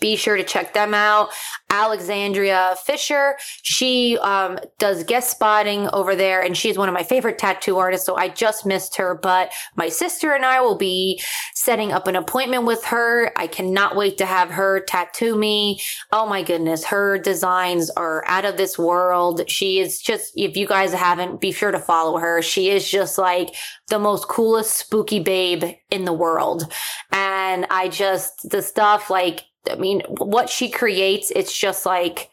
be 0.00 0.16
sure 0.16 0.36
to 0.36 0.44
check 0.44 0.74
them 0.74 0.94
out. 0.94 1.30
Alexandria 1.70 2.76
Fisher, 2.84 3.36
she 3.62 4.18
um, 4.18 4.58
does 4.78 5.04
guest 5.04 5.30
spotting 5.30 5.88
over 5.92 6.14
there, 6.14 6.42
and 6.42 6.56
she's 6.56 6.78
one 6.78 6.88
of 6.88 6.94
my 6.94 7.02
favorite 7.02 7.38
tattoo 7.38 7.78
artists. 7.78 8.06
So 8.06 8.16
I 8.16 8.28
just 8.28 8.66
missed 8.66 8.96
her, 8.96 9.14
but 9.14 9.52
my 9.74 9.88
sister 9.88 10.32
and 10.32 10.44
I 10.44 10.60
will 10.60 10.76
be 10.76 11.20
setting 11.54 11.92
up 11.92 12.06
an 12.06 12.16
appointment 12.16 12.64
with 12.64 12.84
her. 12.84 13.32
I 13.36 13.46
cannot 13.46 13.96
wait 13.96 14.18
to 14.18 14.26
have 14.26 14.50
her 14.50 14.80
tattoo 14.80 15.36
me. 15.36 15.80
Oh 16.12 16.26
my 16.26 16.42
goodness, 16.42 16.84
her 16.86 17.18
designs 17.18 17.90
are 17.90 18.24
out 18.26 18.44
of 18.44 18.56
this 18.56 18.78
world. 18.78 19.48
She 19.50 19.80
is 19.80 20.00
just, 20.00 20.32
if 20.36 20.56
you 20.56 20.66
guys 20.66 20.92
haven't, 20.92 21.40
be 21.40 21.52
sure 21.52 21.72
to 21.72 21.78
follow 21.78 22.18
her. 22.18 22.42
She 22.42 22.70
is 22.70 22.88
just 22.88 23.18
like 23.18 23.54
the 23.88 23.98
most 23.98 24.28
coolest 24.28 24.74
spooky 24.74 25.20
babe 25.20 25.64
in 25.90 26.04
the 26.04 26.12
world. 26.12 26.72
And 27.10 27.66
I 27.70 27.88
just, 27.88 28.48
the 28.50 28.62
stuff 28.62 29.10
like, 29.10 29.44
I 29.70 29.76
mean, 29.76 30.02
what 30.08 30.48
she 30.48 30.70
creates, 30.70 31.30
it's 31.34 31.56
just 31.56 31.86
like, 31.86 32.30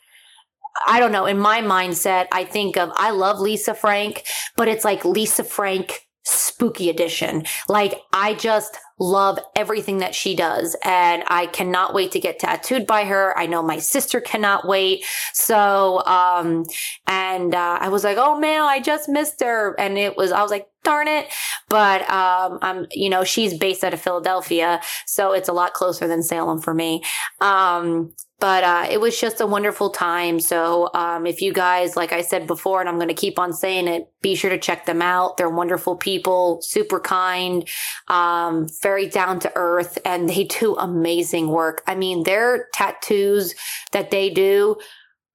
I 0.88 1.00
don't 1.00 1.12
know. 1.12 1.26
In 1.26 1.38
my 1.38 1.62
mindset, 1.62 2.28
I 2.32 2.46
think 2.46 2.78
of, 2.78 2.92
I 2.96 3.12
love 3.12 3.40
Lisa 3.40 3.74
Frank, 3.74 4.26
but 4.56 4.68
it's 4.68 4.84
like 4.84 5.06
Lisa 5.06 5.44
Frank 5.44 6.08
spooky 6.26 6.90
edition. 6.90 7.44
Like 7.68 8.02
I 8.14 8.34
just 8.34 8.78
love 9.00 9.40
everything 9.56 9.98
that 9.98 10.16
she 10.16 10.36
does 10.36 10.76
and 10.84 11.24
I 11.28 11.48
cannot 11.48 11.94
wait 11.94 12.12
to 12.14 12.20
get 12.20 12.40
tattooed 12.40 12.88
by 12.88 13.04
her. 13.04 13.38
I 13.38 13.46
know 13.46 13.62
my 13.62 13.80
sister 13.80 14.22
cannot 14.22 14.66
wait. 14.66 15.04
So, 15.34 16.02
um, 16.06 16.66
and, 17.08 17.54
uh, 17.54 17.78
I 17.82 17.90
was 17.90 18.04
like, 18.04 18.18
Oh 18.18 18.40
man, 18.40 18.62
I 18.62 18.80
just 18.80 19.10
missed 19.10 19.42
her. 19.42 19.78
And 19.80 19.98
it 19.98 20.16
was, 20.16 20.32
I 20.32 20.42
was 20.42 20.52
like, 20.52 20.68
darn 20.84 21.08
it. 21.08 21.28
But, 21.70 22.02
um, 22.10 22.60
I'm, 22.62 22.88
you 22.92 23.10
know, 23.10 23.24
she's 23.24 23.58
based 23.58 23.84
out 23.84 23.94
of 23.94 24.02
Philadelphia. 24.02 24.82
So 25.06 25.34
it's 25.34 25.50
a 25.50 25.54
lot 25.54 25.74
closer 25.74 26.08
than 26.08 26.24
Salem 26.24 26.60
for 26.60 26.74
me. 26.74 27.04
Um, 27.42 28.14
but 28.44 28.66
uh, 28.66 28.88
it 28.92 29.00
was 29.00 29.18
just 29.18 29.40
a 29.40 29.48
wonderful 29.48 29.90
time. 29.90 30.38
So 30.42 30.90
um, 30.94 31.26
if 31.26 31.42
you 31.42 31.54
guys, 31.54 31.96
like 31.96 32.12
I 32.12 32.22
said 32.22 32.46
before, 32.46 32.82
and 32.82 32.90
I'm 32.90 32.98
going 32.98 33.08
to 33.08 33.14
keep 33.14 33.40
on 33.40 33.54
saying 33.54 33.88
it, 33.88 34.12
be 34.22 34.36
sure 34.36 34.50
to 34.50 34.58
check 34.58 34.86
them 34.86 35.02
out. 35.02 35.38
They're 35.38 35.50
wonderful 35.50 35.96
people, 35.96 36.60
super 36.62 37.00
kind, 37.00 37.66
um, 38.10 38.68
very 38.82 39.08
down 39.08 39.40
to 39.40 39.52
earth, 39.56 39.98
and 40.04 40.28
they 40.30 40.44
do 40.44 40.76
amazing 40.76 41.48
work. 41.48 41.84
I 41.88 41.96
mean, 41.96 42.24
their 42.24 42.68
tattoos 42.74 43.56
that 43.94 44.12
they 44.12 44.30
do, 44.30 44.76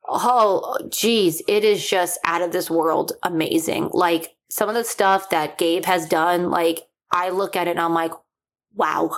oh, 0.06 0.76
geez, 0.90 1.40
it 1.48 1.64
is 1.64 1.88
just 1.88 2.20
out 2.24 2.42
of 2.42 2.52
this 2.52 2.70
world 2.70 3.12
amazing. 3.22 3.88
Like 3.94 4.34
some 4.50 4.68
of 4.68 4.74
the 4.74 4.84
stuff 4.84 5.30
that 5.30 5.58
Gabe 5.58 5.84
has 5.84 6.06
done, 6.06 6.50
like 6.50 6.80
I 7.12 7.30
look 7.30 7.56
at 7.56 7.68
it 7.68 7.72
and 7.72 7.80
I'm 7.80 7.94
like, 7.94 8.12
wow, 8.74 9.10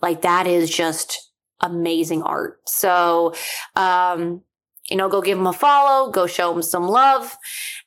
like 0.00 0.22
that 0.22 0.46
is 0.46 0.70
just 0.70 1.30
amazing 1.60 2.22
art. 2.22 2.60
So, 2.66 3.34
um, 3.76 4.42
you 4.90 4.96
know, 4.96 5.08
go 5.08 5.20
give 5.20 5.38
them 5.38 5.46
a 5.46 5.52
follow, 5.52 6.10
go 6.10 6.26
show 6.26 6.52
them 6.52 6.62
some 6.62 6.88
love. 6.88 7.36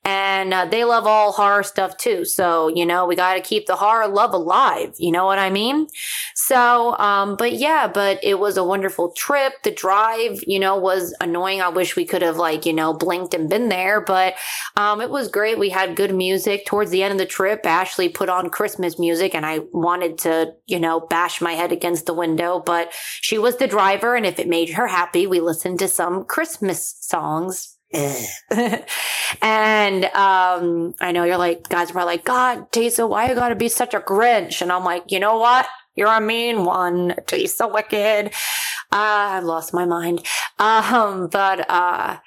And 0.04 0.52
uh, 0.52 0.66
they 0.66 0.84
love 0.84 1.06
all 1.06 1.32
horror 1.32 1.62
stuff 1.62 1.98
too. 1.98 2.26
So, 2.26 2.70
you 2.70 2.86
know, 2.88 3.06
we 3.06 3.16
got 3.16 3.36
to 3.36 3.42
keep 3.42 3.68
the 3.68 3.76
horror 3.76 4.08
love 4.08 4.34
alive. 4.34 4.96
You 4.98 5.12
know 5.12 5.26
what 5.26 5.38
I 5.38 5.52
mean? 5.52 5.88
So, 6.34 6.98
um, 6.98 7.36
but 7.36 7.54
yeah, 7.54 7.88
but 7.88 8.20
it 8.24 8.40
was 8.40 8.58
a 8.58 8.64
wonderful 8.64 9.12
trip. 9.12 9.54
The 9.64 9.72
drive, 9.72 10.44
you 10.48 10.60
know, 10.60 10.76
was 10.76 11.16
annoying. 11.22 11.62
I 11.62 11.70
wish 11.70 11.96
we 11.96 12.06
could 12.06 12.24
have 12.24 12.38
like, 12.38 12.66
you 12.66 12.74
know, 12.74 12.94
blinked 12.94 13.36
and 13.36 13.50
been 13.50 13.70
there, 13.70 14.02
but, 14.02 14.34
um, 14.76 15.02
it 15.02 15.10
was 15.12 15.28
great. 15.28 15.60
We 15.60 15.70
had 15.70 15.96
good 15.96 16.16
music 16.16 16.66
towards 16.66 16.90
the 16.90 17.04
end 17.04 17.12
of 17.12 17.20
the 17.20 17.26
trip. 17.28 17.66
Ashley 17.66 18.10
put 18.10 18.30
on 18.30 18.50
Christmas 18.50 18.98
music 18.98 19.36
and 19.36 19.46
I 19.46 19.60
wanted 19.72 20.18
to, 20.20 20.54
you 20.66 20.80
know, 20.80 21.00
bash 21.00 21.42
my 21.42 21.54
head 21.54 21.72
against 21.72 22.08
the 22.08 22.14
window, 22.14 22.60
but 22.60 22.92
she 23.22 23.38
was 23.38 23.58
the 23.58 23.68
driver. 23.68 24.16
And 24.16 24.26
if 24.26 24.40
it 24.40 24.48
made 24.48 24.72
her 24.72 24.88
happy, 24.88 25.28
we 25.28 25.40
listened 25.40 25.78
to 25.80 25.88
some 25.88 26.26
Christmas 26.26 26.91
songs 27.00 27.78
and 27.94 30.06
um, 30.06 30.94
I 31.02 31.12
know 31.12 31.26
you're 31.26 31.38
like, 31.38 31.68
guys 31.68 31.92
are 31.92 32.06
like, 32.06 32.24
God, 32.24 32.72
Tisa, 32.72 33.08
why 33.08 33.28
you 33.28 33.36
gotta 33.36 33.56
be 33.56 33.68
such 33.68 33.94
a 33.94 34.00
Grinch? 34.00 34.62
And 34.62 34.72
I'm 34.72 34.86
like, 34.86 35.12
you 35.12 35.20
know 35.20 35.38
what? 35.38 35.68
You're 35.96 36.08
a 36.08 36.22
mean 36.22 36.64
one. 36.64 37.16
Tisa 37.28 37.72
Wicked. 37.72 38.28
Uh, 38.28 38.92
I've 38.92 39.44
lost 39.44 39.74
my 39.74 39.86
mind. 39.86 40.26
Um, 40.60 41.28
but 41.32 41.68
uh, 41.72 42.20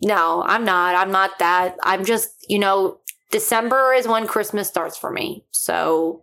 no, 0.00 0.44
I'm 0.46 0.64
not. 0.64 0.94
I'm 0.94 1.10
not 1.10 1.40
that. 1.40 1.76
I'm 1.82 2.04
just, 2.04 2.28
you 2.48 2.60
know, 2.60 3.00
December 3.32 3.94
is 3.94 4.06
when 4.06 4.28
Christmas 4.28 4.68
starts 4.68 4.96
for 4.96 5.10
me. 5.10 5.44
So 5.50 6.22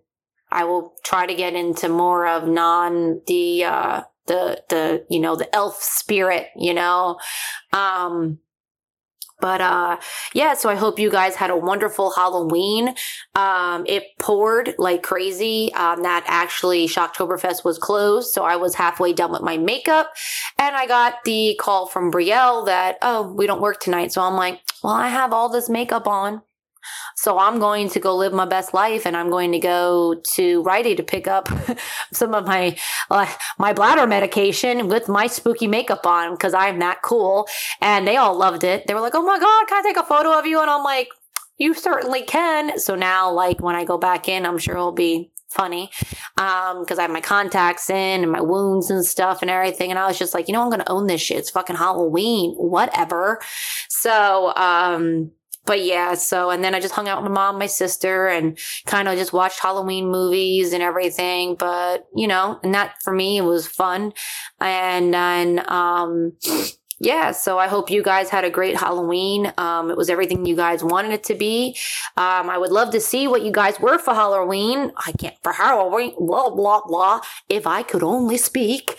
I 0.50 0.64
will 0.64 0.94
try 1.04 1.26
to 1.26 1.36
get 1.36 1.56
into 1.56 1.90
more 1.90 2.26
of 2.26 2.48
non 2.48 3.20
the 3.28 3.66
uh 3.66 4.04
the 4.28 4.64
the 4.70 5.06
you 5.10 5.20
know 5.20 5.36
the 5.36 5.54
elf 5.56 5.82
spirit, 5.82 6.48
you 6.56 6.74
know. 6.74 7.18
Um 7.74 8.40
but 9.40 9.62
uh 9.62 9.98
yeah, 10.34 10.56
so 10.56 10.68
I 10.70 10.76
hope 10.76 10.98
you 11.00 11.12
guys 11.12 11.36
had 11.36 11.50
a 11.50 11.56
wonderful 11.56 12.12
Halloween. 12.12 12.96
Um 13.36 13.86
it 13.88 14.04
poured 14.20 14.76
like 14.78 15.04
crazy. 15.04 15.74
Um 15.74 16.04
that 16.04 16.24
actually 16.28 16.88
Shocktoberfest 16.88 17.64
was 17.64 17.78
closed, 17.78 18.32
so 18.34 18.44
I 18.44 18.56
was 18.56 18.76
halfway 18.76 19.14
done 19.14 19.32
with 19.32 19.42
my 19.42 19.58
makeup 19.58 20.12
and 20.58 20.76
I 20.76 20.88
got 20.88 21.24
the 21.24 21.60
call 21.60 21.88
from 21.88 22.12
Brielle 22.12 22.66
that, 22.66 22.98
oh, 23.02 23.34
we 23.34 23.48
don't 23.48 23.62
work 23.62 23.80
tonight. 23.80 24.12
So 24.12 24.22
I'm 24.22 24.36
like, 24.36 24.62
well, 24.84 24.94
I 24.94 25.10
have 25.10 25.34
all 25.34 25.50
this 25.50 25.70
makeup 25.70 26.08
on. 26.08 26.42
So 27.16 27.40
I'm 27.40 27.60
going 27.60 27.90
to 27.90 28.00
go 28.00 28.16
live 28.16 28.34
my 28.34 28.46
best 28.46 28.74
life 28.74 29.06
and 29.06 29.18
I'm 29.18 29.30
going 29.30 29.52
to 29.52 29.60
go 29.60 30.22
to 30.36 30.62
Rite 30.64 30.86
Aid 30.86 30.98
to 30.98 31.04
pick 31.04 31.28
up 31.28 31.50
some 32.14 32.34
of 32.34 32.46
my, 32.46 32.78
uh, 33.10 33.26
my 33.58 33.74
bladder 33.74 34.06
medication 34.06 34.88
with 34.88 35.08
my 35.08 35.28
spooky 35.28 35.68
makeup 35.68 36.06
on 36.06 36.34
because 36.34 36.54
I'm 36.54 36.80
that 36.80 37.02
cool. 37.02 37.48
And 37.82 38.08
they 38.08 38.18
all 38.18 38.36
loved 38.38 38.64
it. 38.64 38.88
They 38.88 38.94
were 38.94 39.02
like, 39.02 39.16
Oh 39.16 39.24
my 39.24 39.40
God, 39.40 39.68
can 39.68 39.80
I 39.80 39.88
take 39.88 39.98
a 39.98 40.04
photo 40.04 40.38
of 40.38 40.46
you? 40.46 40.62
And 40.62 40.70
I'm 40.70 40.84
like, 40.84 41.10
you 41.58 41.74
certainly 41.74 42.22
can. 42.22 42.78
So 42.80 42.96
now, 42.96 43.32
like, 43.32 43.62
when 43.62 43.76
I 43.76 43.84
go 43.84 43.98
back 43.98 44.30
in, 44.30 44.46
I'm 44.46 44.60
sure 44.60 44.76
it'll 44.76 44.92
be 44.92 45.32
funny 45.50 45.90
um 46.38 46.82
because 46.82 47.00
i 47.00 47.04
have 47.04 47.12
my 47.12 47.22
contacts 47.22 47.90
in 47.90 48.22
and 48.22 48.32
my 48.32 48.42
wounds 48.42 48.90
and 48.90 49.06
stuff 49.06 49.42
and 49.42 49.50
everything 49.50 49.90
and 49.90 49.98
i 49.98 50.06
was 50.06 50.20
just 50.20 50.34
like 50.34 50.48
you 50.48 50.54
know 50.54 50.62
i'm 50.62 50.70
gonna 50.70 50.84
own 50.88 51.08
this 51.08 51.22
shit 51.22 51.38
it's 51.38 51.50
fucking 51.50 51.76
halloween 51.76 52.52
whatever 52.56 53.40
so 53.88 54.54
um 54.58 55.32
but 55.68 55.84
yeah, 55.84 56.16
so 56.16 56.50
and 56.50 56.64
then 56.64 56.74
I 56.74 56.80
just 56.80 56.96
hung 56.96 57.08
out 57.08 57.22
with 57.22 57.30
my 57.30 57.36
mom, 57.36 57.60
my 57.60 57.68
sister, 57.68 58.28
and 58.28 58.58
kind 58.88 59.08
of 59.08 59.18
just 59.18 59.34
watched 59.34 59.60
Halloween 59.60 60.10
movies 60.10 60.74
and 60.74 60.82
everything. 60.82 61.56
But 61.56 62.08
you 62.16 62.28
know, 62.28 62.60
and 62.64 62.74
that 62.74 62.96
for 63.04 63.14
me 63.14 63.40
was 63.42 63.68
fun. 63.68 64.14
And 64.60 65.14
then 65.14 65.64
um 65.70 66.34
yeah, 67.00 67.32
so 67.32 67.60
I 67.60 67.68
hope 67.68 67.92
you 67.92 68.02
guys 68.02 68.30
had 68.30 68.44
a 68.44 68.50
great 68.50 68.76
Halloween. 68.76 69.54
Um, 69.60 69.92
it 69.92 69.98
was 69.98 70.10
everything 70.10 70.48
you 70.48 70.56
guys 70.56 70.84
wanted 70.84 71.12
it 71.12 71.24
to 71.26 71.36
be. 71.36 71.78
Um, 72.16 72.50
I 72.50 72.58
would 72.58 72.72
love 72.72 72.90
to 72.92 73.00
see 73.00 73.28
what 73.28 73.44
you 73.44 73.52
guys 73.52 73.80
were 73.80 74.00
for 74.00 74.16
Halloween. 74.16 74.92
I 74.98 75.12
can't 75.12 75.36
for 75.44 75.52
Halloween, 75.54 76.16
blah 76.18 76.50
blah 76.50 76.82
blah. 76.88 77.22
If 77.50 77.68
I 77.68 77.84
could 77.84 78.02
only 78.02 78.38
speak 78.38 78.98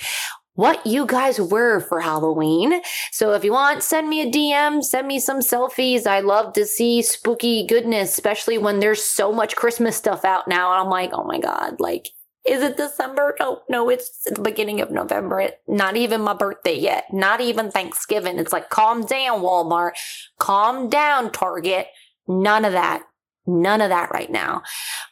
what 0.59 0.85
you 0.85 1.07
guys 1.07 1.41
were 1.41 1.79
for 1.79 2.01
Halloween. 2.01 2.81
So 3.13 3.33
if 3.33 3.45
you 3.45 3.53
want, 3.53 3.85
send 3.85 4.09
me 4.09 4.23
a 4.23 4.27
DM, 4.29 4.83
send 4.83 5.07
me 5.07 5.21
some 5.21 5.39
selfies. 5.39 6.05
I 6.05 6.19
love 6.19 6.53
to 6.55 6.67
see 6.67 7.01
spooky 7.01 7.65
goodness, 7.65 8.11
especially 8.11 8.59
when 8.59 8.81
there's 8.81 9.01
so 9.01 9.33
much 9.33 9.55
Christmas 9.55 9.97
stuff 9.97 10.25
out 10.25 10.49
now. 10.49 10.73
I'm 10.73 10.89
like, 10.89 11.11
oh 11.13 11.23
my 11.23 11.39
God, 11.39 11.79
like, 11.79 12.09
is 12.45 12.61
it 12.61 12.77
December? 12.77 13.37
No, 13.39 13.61
no, 13.69 13.89
it's 13.89 14.25
the 14.25 14.43
beginning 14.43 14.81
of 14.81 14.91
November. 14.91 15.43
It, 15.43 15.61
not 15.69 15.97
even 15.97 16.23
my 16.23 16.35
birthday 16.35 16.77
yet. 16.77 17.05
Not 17.13 17.41
even 17.41 17.71
Thanksgiving. 17.71 18.41
It's 18.41 18.53
like, 18.53 18.69
calm 18.69 19.07
down, 19.07 19.43
Walmart. 19.43 19.93
Calm 20.41 20.89
down, 20.89 21.31
Target. 21.31 21.87
None 22.27 22.65
of 22.65 22.73
that. 22.73 23.05
None 23.49 23.81
of 23.81 23.89
that 23.89 24.11
right 24.13 24.31
now. 24.31 24.63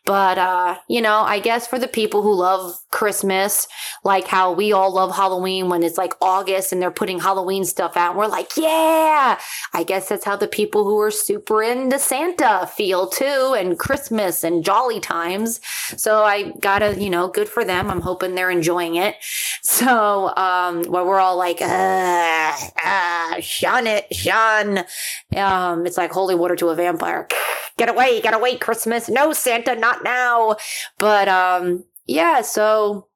But, 0.05 0.37
uh, 0.37 0.77
you 0.89 1.01
know, 1.01 1.23
I 1.23 1.41
guess 1.41 1.67
for 1.67 1.79
the 1.79 1.89
people 1.89 2.21
who 2.21 2.35
love 2.35 2.79
Christmas, 2.91 3.67
like 4.05 4.27
how 4.27 4.53
we 4.53 4.73
all 4.73 4.93
love 4.93 5.17
Halloween 5.17 5.71
when 5.71 5.83
it's 5.83 5.97
like 5.97 6.13
August 6.21 6.71
and 6.71 6.81
they're 6.81 6.91
putting 6.91 7.19
Halloween 7.19 7.65
stuff 7.65 7.97
out, 7.97 8.15
we're 8.15 8.27
like, 8.27 8.51
yeah, 8.57 9.39
I 9.73 9.83
guess 9.85 10.11
that's 10.11 10.25
how 10.27 10.37
the 10.37 10.47
people 10.47 10.85
who 10.85 11.01
are 11.01 11.11
super 11.11 11.63
into 11.63 11.99
Santa 11.99 12.71
feel 12.77 13.09
too 13.09 13.57
and 13.59 13.79
Christmas 13.79 14.45
and 14.45 14.63
jolly 14.63 15.01
times. 15.01 15.59
So 15.97 16.23
I 16.23 16.53
gotta, 16.61 17.03
you 17.03 17.09
know, 17.09 17.29
good 17.29 17.49
for 17.49 17.65
them. 17.65 17.91
I'm 17.91 18.03
hoping 18.03 18.35
they're 18.35 18.51
enjoying 18.51 18.97
it. 18.97 19.17
So, 19.63 20.35
um, 20.37 20.85
where 20.85 21.05
we're 21.05 21.21
all 21.21 21.37
like, 21.37 21.61
uh, 21.63 23.41
shun 23.41 23.87
it, 23.87 24.15
shun. 24.15 24.85
Um, 25.35 25.87
it's 25.87 25.97
like 25.97 26.13
holy 26.13 26.35
water 26.35 26.55
to 26.57 26.69
a 26.69 26.75
vampire. 26.75 27.27
Get 27.79 27.89
away, 27.91 28.21
get 28.31 28.41
wait 28.41 28.61
Christmas. 28.61 29.09
No, 29.09 29.33
Santa, 29.33 29.75
not 29.75 30.05
now. 30.05 30.57
But, 30.99 31.29
um, 31.29 31.85
yeah, 32.07 32.43
so 32.43 33.09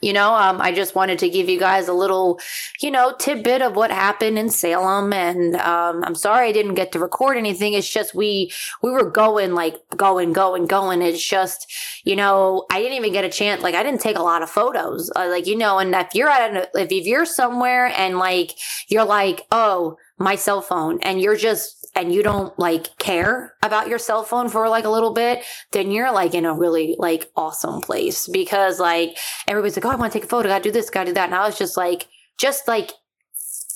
you 0.00 0.12
know, 0.12 0.34
um, 0.34 0.60
I 0.60 0.72
just 0.72 0.94
wanted 0.94 1.18
to 1.20 1.28
give 1.28 1.48
you 1.48 1.58
guys 1.58 1.88
a 1.88 1.92
little, 1.92 2.38
you 2.80 2.90
know, 2.90 3.14
tidbit 3.18 3.62
of 3.62 3.74
what 3.74 3.90
happened 3.90 4.38
in 4.38 4.48
Salem. 4.48 5.12
And, 5.12 5.56
um, 5.56 6.04
I'm 6.04 6.14
sorry 6.14 6.48
I 6.48 6.52
didn't 6.52 6.74
get 6.74 6.92
to 6.92 7.00
record 7.00 7.36
anything. 7.36 7.72
It's 7.72 7.88
just 7.88 8.14
we, 8.14 8.52
we 8.82 8.90
were 8.90 9.10
going 9.10 9.54
like 9.54 9.76
going, 9.96 10.32
going, 10.32 10.66
going. 10.66 11.02
It's 11.02 11.24
just, 11.24 11.72
you 12.04 12.14
know, 12.14 12.64
I 12.70 12.80
didn't 12.80 12.96
even 12.96 13.12
get 13.12 13.24
a 13.24 13.28
chance. 13.30 13.62
Like 13.62 13.74
I 13.74 13.82
didn't 13.82 14.00
take 14.00 14.16
a 14.16 14.22
lot 14.22 14.42
of 14.42 14.50
photos. 14.50 15.10
Uh, 15.16 15.28
like, 15.30 15.46
you 15.46 15.56
know, 15.56 15.78
and 15.78 15.94
if 15.94 16.14
you're 16.14 16.30
at, 16.30 16.54
an, 16.54 16.66
if 16.74 17.06
you're 17.06 17.26
somewhere 17.26 17.86
and 17.86 18.18
like, 18.18 18.52
you're 18.88 19.04
like, 19.04 19.46
oh, 19.50 19.96
my 20.18 20.34
cell 20.34 20.60
phone 20.60 20.98
and 21.02 21.20
you're 21.20 21.36
just 21.36 21.78
and 21.94 22.12
you 22.12 22.22
don't 22.22 22.56
like 22.58 22.96
care 22.98 23.54
about 23.62 23.88
your 23.88 23.98
cell 23.98 24.22
phone 24.22 24.48
for 24.48 24.68
like 24.68 24.84
a 24.84 24.90
little 24.90 25.12
bit, 25.12 25.44
then 25.72 25.90
you're 25.90 26.12
like 26.12 26.34
in 26.34 26.44
a 26.44 26.54
really 26.54 26.96
like 26.98 27.30
awesome 27.36 27.80
place 27.80 28.28
because 28.28 28.78
like 28.78 29.16
everybody's 29.46 29.76
like, 29.76 29.84
oh, 29.84 29.90
I 29.90 29.96
want 29.96 30.12
to 30.12 30.18
take 30.18 30.26
a 30.26 30.28
photo, 30.28 30.48
I 30.48 30.52
gotta 30.52 30.64
do 30.64 30.70
this, 30.70 30.90
gotta 30.90 31.10
do 31.10 31.14
that. 31.14 31.26
And 31.26 31.34
I 31.34 31.46
was 31.46 31.58
just 31.58 31.76
like, 31.76 32.06
just 32.36 32.68
like 32.68 32.92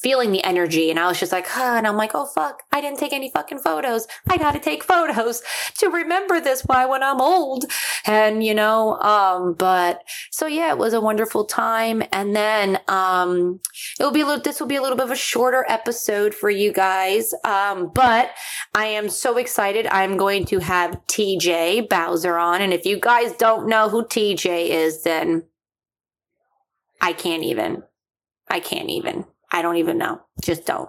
feeling 0.02 0.32
the 0.32 0.44
energy. 0.44 0.90
And 0.90 0.98
I 0.98 1.06
was 1.08 1.20
just 1.20 1.32
like, 1.32 1.46
huh. 1.46 1.74
And 1.76 1.86
I'm 1.86 1.96
like, 1.96 2.12
oh, 2.14 2.26
fuck, 2.26 2.64
I 2.72 2.80
didn't 2.80 2.98
take 2.98 3.12
any 3.12 3.30
fucking 3.30 3.58
photos. 3.58 4.06
I 4.28 4.36
got 4.36 4.52
to 4.52 4.58
take 4.58 4.82
photos 4.82 5.42
to 5.78 5.88
remember 5.88 6.40
this 6.40 6.62
why 6.62 6.86
when 6.86 7.02
I'm 7.02 7.20
old. 7.20 7.66
And, 8.04 8.44
you 8.44 8.54
know, 8.54 8.98
um, 9.00 9.54
but 9.54 10.02
so 10.30 10.46
yeah, 10.46 10.70
it 10.70 10.78
was 10.78 10.92
a 10.92 11.00
wonderful 11.00 11.44
time. 11.44 12.02
And 12.12 12.34
then, 12.34 12.80
um, 12.88 13.60
it 13.98 14.04
will 14.04 14.10
be 14.10 14.22
a 14.22 14.26
little, 14.26 14.42
this 14.42 14.60
will 14.60 14.66
be 14.66 14.76
a 14.76 14.82
little 14.82 14.96
bit 14.96 15.06
of 15.06 15.12
a 15.12 15.16
shorter 15.16 15.64
episode 15.68 16.34
for 16.34 16.50
you 16.50 16.72
guys. 16.72 17.32
Um, 17.44 17.92
but 17.94 18.30
I 18.74 18.86
am 18.86 19.08
so 19.08 19.36
excited. 19.36 19.86
I'm 19.86 20.16
going 20.16 20.44
to 20.46 20.58
have 20.58 21.00
TJ 21.06 21.88
Bowser 21.88 22.36
on. 22.38 22.60
And 22.60 22.72
if 22.72 22.84
you 22.84 22.98
guys 22.98 23.32
don't 23.32 23.68
know 23.68 23.88
who 23.88 24.04
TJ 24.04 24.68
is, 24.68 25.02
then 25.02 25.44
I 27.00 27.12
can't 27.12 27.42
even. 27.42 27.82
I 28.48 28.60
can't 28.60 28.90
even. 28.90 29.24
I 29.52 29.62
don't 29.62 29.76
even 29.76 29.98
know. 29.98 30.22
Just 30.40 30.66
don't. 30.66 30.88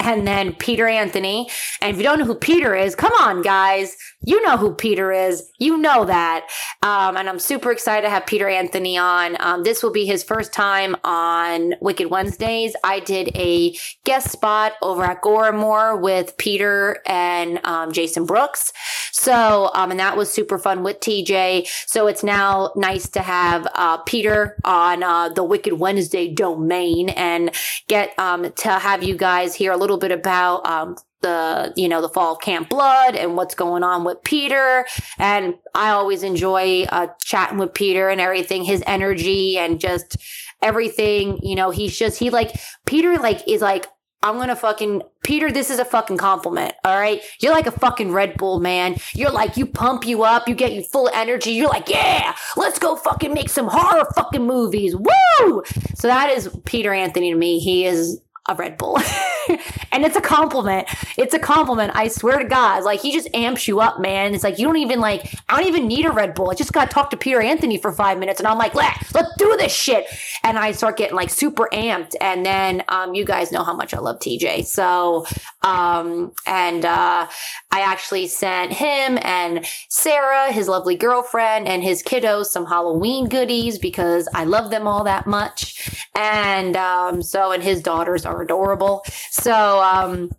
And 0.00 0.26
then 0.26 0.54
Peter 0.54 0.88
Anthony. 0.88 1.48
And 1.80 1.92
if 1.92 1.96
you 1.96 2.02
don't 2.02 2.18
know 2.18 2.24
who 2.24 2.34
Peter 2.34 2.74
is, 2.74 2.94
come 2.94 3.12
on, 3.12 3.42
guys. 3.42 3.96
You 4.24 4.42
know 4.42 4.56
who 4.56 4.74
Peter 4.74 5.12
is. 5.12 5.48
You 5.58 5.78
know 5.78 6.04
that. 6.04 6.48
Um, 6.82 7.16
and 7.16 7.28
I'm 7.28 7.38
super 7.38 7.70
excited 7.70 8.02
to 8.02 8.10
have 8.10 8.26
Peter 8.26 8.48
Anthony 8.48 8.98
on. 8.98 9.36
Um, 9.40 9.62
this 9.62 9.82
will 9.82 9.92
be 9.92 10.04
his 10.04 10.22
first 10.22 10.52
time 10.52 10.96
on 11.04 11.74
Wicked 11.80 12.10
Wednesdays. 12.10 12.74
I 12.84 13.00
did 13.00 13.36
a 13.36 13.76
guest 14.04 14.30
spot 14.30 14.72
over 14.82 15.04
at 15.04 15.22
Goramore 15.22 16.00
with 16.00 16.36
Peter 16.36 16.98
and 17.06 17.64
um, 17.64 17.92
Jason 17.92 18.26
Brooks. 18.26 18.72
So, 19.12 19.70
um, 19.74 19.90
and 19.90 20.00
that 20.00 20.16
was 20.16 20.32
super 20.32 20.58
fun 20.58 20.82
with 20.82 21.00
TJ. 21.00 21.68
So 21.86 22.06
it's 22.06 22.24
now 22.24 22.72
nice 22.76 23.08
to 23.10 23.20
have 23.20 23.68
uh, 23.74 23.98
Peter 23.98 24.56
on 24.64 25.02
uh, 25.02 25.28
the 25.28 25.44
Wicked 25.44 25.74
Wednesday 25.74 26.32
domain 26.32 27.10
and 27.10 27.50
get 27.88 28.18
um, 28.18 28.50
have 28.78 29.02
you 29.02 29.16
guys 29.16 29.54
hear 29.54 29.72
a 29.72 29.76
little 29.76 29.98
bit 29.98 30.12
about 30.12 30.64
um, 30.66 30.96
the 31.22 31.72
you 31.76 31.88
know 31.88 32.00
the 32.00 32.08
fall 32.08 32.34
of 32.34 32.40
camp 32.40 32.68
blood 32.68 33.16
and 33.16 33.36
what's 33.36 33.54
going 33.54 33.82
on 33.82 34.04
with 34.04 34.22
peter 34.24 34.86
and 35.18 35.54
i 35.74 35.90
always 35.90 36.22
enjoy 36.22 36.82
uh, 36.90 37.06
chatting 37.22 37.58
with 37.58 37.72
peter 37.72 38.08
and 38.08 38.20
everything 38.20 38.64
his 38.64 38.82
energy 38.86 39.56
and 39.56 39.80
just 39.80 40.16
everything 40.60 41.38
you 41.42 41.54
know 41.54 41.70
he's 41.70 41.96
just 41.96 42.18
he 42.18 42.30
like 42.30 42.60
peter 42.86 43.16
like 43.18 43.46
is 43.48 43.62
like 43.62 43.86
I'm 44.24 44.36
gonna 44.36 44.54
fucking 44.54 45.02
Peter, 45.24 45.50
this 45.50 45.68
is 45.68 45.78
a 45.78 45.84
fucking 45.84 46.16
compliment. 46.16 46.74
All 46.84 46.96
right. 46.96 47.20
You're 47.40 47.52
like 47.52 47.66
a 47.66 47.72
fucking 47.72 48.12
Red 48.12 48.36
Bull, 48.36 48.60
man. 48.60 48.96
You're 49.14 49.32
like, 49.32 49.56
you 49.56 49.66
pump 49.66 50.06
you 50.06 50.22
up, 50.22 50.48
you 50.48 50.54
get 50.54 50.72
you 50.72 50.82
full 50.82 51.10
energy. 51.12 51.50
You're 51.50 51.68
like, 51.68 51.88
yeah, 51.88 52.34
let's 52.56 52.78
go 52.78 52.94
fucking 52.94 53.34
make 53.34 53.48
some 53.48 53.66
horror 53.68 54.06
fucking 54.14 54.46
movies. 54.46 54.94
Woo! 54.94 55.62
So 55.96 56.06
that 56.06 56.30
is 56.30 56.48
Peter 56.64 56.92
Anthony 56.92 57.32
to 57.32 57.36
me. 57.36 57.58
He 57.58 57.84
is 57.84 58.20
a 58.48 58.54
Red 58.54 58.76
Bull. 58.76 58.98
and 59.92 60.04
it's 60.04 60.16
a 60.16 60.20
compliment. 60.20 60.88
It's 61.16 61.34
a 61.34 61.38
compliment. 61.38 61.92
I 61.94 62.08
swear 62.08 62.38
to 62.38 62.44
God. 62.44 62.84
Like 62.84 63.00
he 63.00 63.12
just 63.12 63.28
amps 63.34 63.66
you 63.68 63.80
up, 63.80 64.00
man. 64.00 64.34
It's 64.34 64.44
like 64.44 64.58
you 64.58 64.66
don't 64.66 64.76
even 64.76 65.00
like 65.00 65.34
I 65.48 65.58
don't 65.58 65.68
even 65.68 65.86
need 65.86 66.06
a 66.06 66.10
Red 66.10 66.34
Bull. 66.34 66.50
I 66.50 66.54
just 66.54 66.72
gotta 66.72 66.90
talk 66.90 67.10
to 67.10 67.16
Peter 67.16 67.40
Anthony 67.40 67.78
for 67.78 67.92
five 67.92 68.18
minutes 68.18 68.40
and 68.40 68.46
I'm 68.46 68.58
like, 68.58 68.74
let's 68.74 69.14
let's 69.14 69.30
do 69.38 69.56
this 69.56 69.72
shit. 69.72 70.06
And 70.42 70.58
I 70.58 70.72
start 70.72 70.96
getting 70.96 71.16
like 71.16 71.30
super 71.30 71.68
amped. 71.72 72.14
And 72.20 72.44
then 72.44 72.84
um 72.88 73.14
you 73.14 73.24
guys 73.24 73.52
know 73.52 73.64
how 73.64 73.74
much 73.74 73.94
I 73.94 73.98
love 73.98 74.18
TJ. 74.18 74.66
So 74.66 75.26
um 75.62 76.32
and 76.46 76.84
uh 76.84 77.26
I 77.70 77.80
actually 77.80 78.28
sent 78.28 78.72
him 78.72 79.18
and 79.22 79.66
Sarah, 79.88 80.52
his 80.52 80.68
lovely 80.68 80.96
girlfriend, 80.96 81.66
and 81.66 81.82
his 81.82 82.02
kiddos 82.02 82.46
some 82.46 82.66
Halloween 82.66 83.28
goodies 83.28 83.78
because 83.78 84.28
I 84.34 84.44
love 84.44 84.70
them 84.70 84.86
all 84.86 85.04
that 85.04 85.26
much. 85.26 86.06
And 86.14 86.76
um 86.76 87.22
so 87.22 87.52
and 87.52 87.62
his 87.62 87.80
daughters 87.82 88.24
are 88.24 88.42
adorable. 88.42 89.04
So, 89.32 89.80
um, 89.80 90.30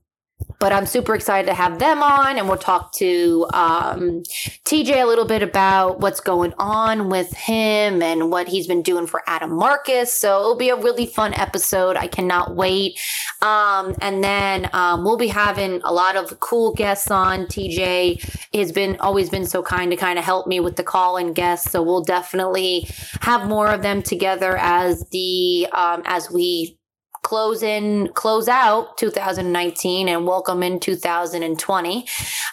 but 0.59 0.71
I'm 0.71 0.85
super 0.85 1.15
excited 1.15 1.47
to 1.47 1.55
have 1.55 1.79
them 1.79 2.03
on, 2.03 2.37
and 2.37 2.47
we'll 2.47 2.59
talk 2.59 2.93
to 2.93 3.47
um, 3.51 4.21
TJ 4.65 5.01
a 5.01 5.05
little 5.05 5.25
bit 5.25 5.41
about 5.41 5.99
what's 5.99 6.19
going 6.19 6.53
on 6.59 7.09
with 7.09 7.33
him 7.33 8.03
and 8.03 8.29
what 8.29 8.47
he's 8.47 8.67
been 8.67 8.83
doing 8.83 9.07
for 9.07 9.23
Adam 9.25 9.51
Marcus. 9.55 10.13
So 10.13 10.39
it'll 10.39 10.55
be 10.55 10.69
a 10.69 10.75
really 10.75 11.07
fun 11.07 11.33
episode. 11.33 11.97
I 11.97 12.05
cannot 12.05 12.55
wait. 12.55 12.99
Um, 13.41 13.95
and 13.99 14.23
then 14.23 14.69
um, 14.73 15.03
we'll 15.03 15.17
be 15.17 15.27
having 15.27 15.81
a 15.83 15.91
lot 15.91 16.15
of 16.15 16.39
cool 16.39 16.75
guests 16.75 17.09
on. 17.09 17.47
TJ 17.47 18.53
has 18.53 18.71
been 18.71 18.97
always 18.99 19.31
been 19.31 19.47
so 19.47 19.63
kind 19.63 19.89
to 19.89 19.97
kind 19.97 20.19
of 20.19 20.23
help 20.23 20.45
me 20.45 20.59
with 20.59 20.75
the 20.75 20.83
call 20.83 21.17
and 21.17 21.33
guests, 21.33 21.71
so 21.71 21.81
we'll 21.81 22.03
definitely 22.03 22.87
have 23.21 23.47
more 23.47 23.69
of 23.69 23.81
them 23.81 24.03
together 24.03 24.55
as 24.57 25.09
the 25.09 25.67
um, 25.73 26.03
as 26.05 26.29
we 26.29 26.77
close 27.23 27.63
in, 27.63 28.09
close 28.09 28.47
out 28.47 28.97
2019 28.97 30.07
and 30.09 30.27
welcome 30.27 30.61
in 30.61 30.79
2020. 30.79 32.05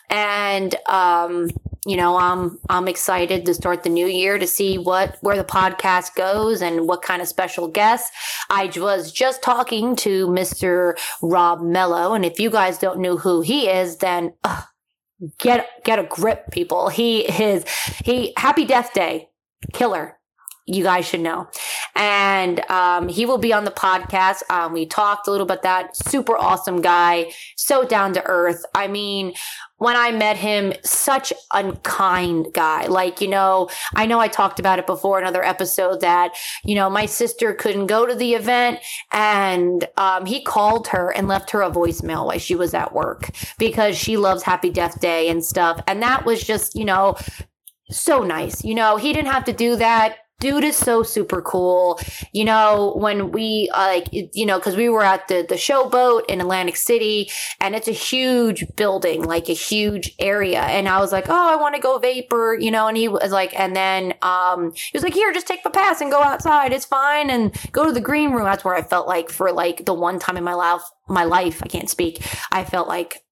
And, 0.08 0.76
um, 0.86 1.50
you 1.84 1.96
know, 1.96 2.16
I'm, 2.16 2.58
I'm 2.68 2.88
excited 2.88 3.44
to 3.46 3.54
start 3.54 3.82
the 3.82 3.90
new 3.90 4.06
year 4.06 4.38
to 4.38 4.46
see 4.46 4.78
what, 4.78 5.18
where 5.20 5.36
the 5.36 5.44
podcast 5.44 6.14
goes 6.14 6.62
and 6.62 6.86
what 6.86 7.02
kind 7.02 7.20
of 7.20 7.28
special 7.28 7.68
guests. 7.68 8.10
I 8.48 8.70
was 8.76 9.12
just 9.12 9.42
talking 9.42 9.96
to 9.96 10.28
Mr. 10.28 10.98
Rob 11.20 11.60
Mello. 11.60 12.14
And 12.14 12.24
if 12.24 12.38
you 12.38 12.48
guys 12.48 12.78
don't 12.78 13.00
know 13.00 13.16
who 13.16 13.40
he 13.40 13.68
is, 13.68 13.96
then 13.96 14.34
uh, 14.44 14.62
get, 15.38 15.68
get 15.84 15.98
a 15.98 16.04
grip, 16.04 16.50
people. 16.52 16.88
He 16.88 17.20
is, 17.20 17.64
he, 18.04 18.32
happy 18.36 18.64
death 18.64 18.92
day, 18.94 19.30
killer 19.72 20.16
you 20.70 20.84
guys 20.84 21.06
should 21.06 21.20
know. 21.20 21.48
And 21.94 22.60
um, 22.70 23.08
he 23.08 23.26
will 23.26 23.38
be 23.38 23.52
on 23.52 23.64
the 23.64 23.70
podcast. 23.70 24.42
Um, 24.50 24.72
we 24.72 24.86
talked 24.86 25.26
a 25.26 25.30
little 25.30 25.46
about 25.46 25.62
that. 25.62 25.96
Super 25.96 26.36
awesome 26.36 26.80
guy, 26.80 27.32
so 27.56 27.84
down 27.84 28.12
to 28.14 28.22
earth. 28.26 28.64
I 28.74 28.88
mean, 28.88 29.34
when 29.80 29.96
I 29.96 30.12
met 30.12 30.36
him, 30.36 30.74
such 30.84 31.32
unkind 31.54 32.48
guy. 32.52 32.86
Like, 32.86 33.22
you 33.22 33.28
know, 33.28 33.70
I 33.96 34.04
know 34.04 34.20
I 34.20 34.28
talked 34.28 34.60
about 34.60 34.78
it 34.78 34.86
before 34.86 35.18
another 35.18 35.42
episode 35.42 36.02
that, 36.02 36.32
you 36.64 36.74
know, 36.74 36.90
my 36.90 37.06
sister 37.06 37.54
couldn't 37.54 37.86
go 37.86 38.04
to 38.04 38.14
the 38.14 38.34
event 38.34 38.80
and 39.10 39.88
um, 39.96 40.26
he 40.26 40.42
called 40.42 40.88
her 40.88 41.10
and 41.14 41.28
left 41.28 41.50
her 41.52 41.62
a 41.62 41.70
voicemail 41.70 42.26
while 42.26 42.38
she 42.38 42.54
was 42.54 42.74
at 42.74 42.92
work 42.92 43.30
because 43.58 43.96
she 43.96 44.18
loves 44.18 44.42
Happy 44.42 44.68
Death 44.68 45.00
Day 45.00 45.30
and 45.30 45.42
stuff. 45.42 45.82
And 45.86 46.02
that 46.02 46.26
was 46.26 46.44
just, 46.44 46.74
you 46.74 46.84
know, 46.84 47.16
so 47.90 48.22
nice. 48.22 48.62
You 48.62 48.74
know, 48.74 48.98
he 48.98 49.14
didn't 49.14 49.32
have 49.32 49.44
to 49.44 49.52
do 49.54 49.76
that 49.76 50.16
dude 50.40 50.64
is 50.64 50.76
so 50.76 51.02
super 51.02 51.40
cool. 51.40 52.00
You 52.32 52.44
know, 52.44 52.94
when 52.96 53.30
we 53.30 53.70
uh, 53.72 53.78
like, 53.78 54.08
you 54.12 54.46
know, 54.46 54.58
because 54.58 54.76
we 54.76 54.88
were 54.88 55.04
at 55.04 55.28
the 55.28 55.46
the 55.48 55.54
showboat 55.54 56.26
in 56.28 56.40
Atlantic 56.40 56.76
City, 56.76 57.30
and 57.60 57.76
it's 57.76 57.86
a 57.86 57.92
huge 57.92 58.64
building, 58.76 59.22
like 59.22 59.48
a 59.48 59.54
huge 59.54 60.14
area, 60.18 60.62
and 60.62 60.88
I 60.88 60.98
was 60.98 61.12
like, 61.12 61.28
oh, 61.28 61.52
I 61.52 61.56
want 61.56 61.74
to 61.76 61.80
go 61.80 61.98
vapor, 61.98 62.56
you 62.58 62.70
know, 62.70 62.88
and 62.88 62.96
he 62.96 63.06
was 63.06 63.30
like, 63.30 63.58
and 63.58 63.76
then 63.76 64.14
um, 64.22 64.72
he 64.74 64.90
was 64.94 65.02
like, 65.02 65.14
here, 65.14 65.32
just 65.32 65.46
take 65.46 65.62
the 65.62 65.70
pass 65.70 66.00
and 66.00 66.10
go 66.10 66.22
outside, 66.22 66.72
it's 66.72 66.86
fine, 66.86 67.30
and 67.30 67.54
go 67.72 67.84
to 67.84 67.92
the 67.92 68.00
green 68.00 68.32
room. 68.32 68.44
That's 68.44 68.64
where 68.64 68.74
I 68.74 68.82
felt 68.82 69.06
like 69.06 69.30
for 69.30 69.52
like 69.52 69.84
the 69.84 69.94
one 69.94 70.18
time 70.18 70.36
in 70.36 70.44
my 70.44 70.54
life, 70.54 70.82
my 71.08 71.24
life, 71.24 71.62
I 71.62 71.68
can't 71.68 71.90
speak, 71.90 72.24
I 72.50 72.64
felt 72.64 72.88
like, 72.88 73.22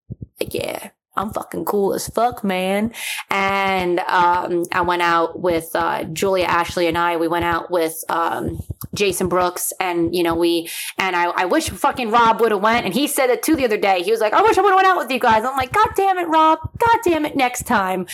like 0.41 0.55
yeah 0.55 0.91
I'm 1.19 1.31
fucking 1.31 1.65
cool 1.65 1.95
as 1.95 2.09
fuck, 2.09 2.45
man. 2.45 2.93
And 3.31 4.01
um, 4.01 4.65
I 4.73 4.83
went 4.83 5.03
out 5.03 5.41
with 5.41 5.71
uh, 5.75 6.05
Julia, 6.05 6.45
Ashley, 6.45 6.87
and 6.87 6.97
I. 6.97 7.17
We 7.17 7.29
went 7.29 7.45
out 7.45 7.71
with 7.71 8.05
um, 8.09 8.61
Jason 8.95 9.29
Brooks, 9.29 9.73
and 9.81 10.15
you 10.15 10.23
know 10.23 10.35
we. 10.35 10.71
And 10.97 11.17
I, 11.17 11.25
I 11.25 11.45
wish 11.47 11.69
fucking 11.69 12.11
Rob 12.11 12.41
would 12.41 12.53
have 12.53 12.63
went. 12.63 12.87
And 12.87 12.95
he 12.95 13.07
said 13.07 13.31
it 13.31 13.43
too 13.43 13.57
the 13.57 13.65
other 13.65 13.77
day. 13.77 14.03
He 14.03 14.11
was 14.11 14.21
like, 14.21 14.33
"I 14.33 14.43
wish 14.43 14.57
I 14.57 14.63
would 14.63 14.71
have 14.71 14.77
went 14.77 14.89
out 14.89 14.97
with 14.97 15.11
you 15.11 15.19
guys." 15.19 15.45
I'm 15.45 15.57
like, 15.57 15.73
"God 15.73 15.89
damn 15.97 16.19
it, 16.19 16.29
Rob! 16.29 16.59
God 16.79 16.99
damn 17.05 17.25
it, 17.25 17.37
next 17.37 17.67
time." 17.67 18.07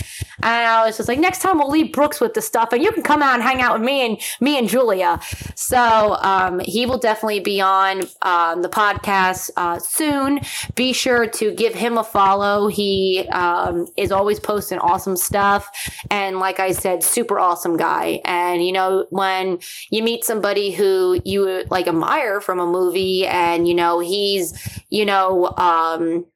And 0.42 0.66
I 0.66 0.86
was 0.86 0.96
just 0.96 1.08
like, 1.08 1.18
"Next 1.18 1.40
time 1.40 1.58
we'll 1.58 1.70
leave 1.70 1.92
Brooks 1.92 2.20
with 2.20 2.34
the 2.34 2.42
stuff, 2.42 2.72
and 2.72 2.82
you 2.82 2.90
can 2.92 3.02
come 3.02 3.22
out 3.22 3.34
and 3.34 3.42
hang 3.42 3.60
out 3.60 3.78
with 3.78 3.86
me 3.86 4.06
and 4.06 4.20
me 4.40 4.58
and 4.58 4.68
Julia." 4.68 5.20
So 5.54 6.16
um, 6.20 6.60
he 6.60 6.86
will 6.86 6.98
definitely 6.98 7.40
be 7.40 7.60
on 7.60 8.02
um, 8.22 8.62
the 8.62 8.68
podcast 8.68 9.50
uh, 9.56 9.78
soon. 9.78 10.40
Be 10.74 10.92
sure 10.92 11.26
to 11.26 11.52
give 11.52 11.74
him 11.74 11.98
a 11.98 12.04
follow. 12.04 12.68
He 12.68 12.93
um, 13.32 13.86
is 13.96 14.12
always 14.12 14.40
posting 14.40 14.78
awesome 14.78 15.16
stuff. 15.16 15.68
And 16.10 16.38
like 16.38 16.60
I 16.60 16.72
said, 16.72 17.02
super 17.02 17.38
awesome 17.38 17.76
guy. 17.76 18.20
And, 18.24 18.64
you 18.64 18.72
know, 18.72 19.06
when 19.10 19.58
you 19.90 20.02
meet 20.02 20.24
somebody 20.24 20.70
who 20.70 21.20
you 21.24 21.64
like 21.70 21.86
admire 21.88 22.40
from 22.40 22.60
a 22.60 22.66
movie 22.66 23.26
and, 23.26 23.66
you 23.68 23.74
know, 23.74 24.00
he's, 24.00 24.80
you 24.90 25.04
know, 25.04 25.52
um, 25.56 26.26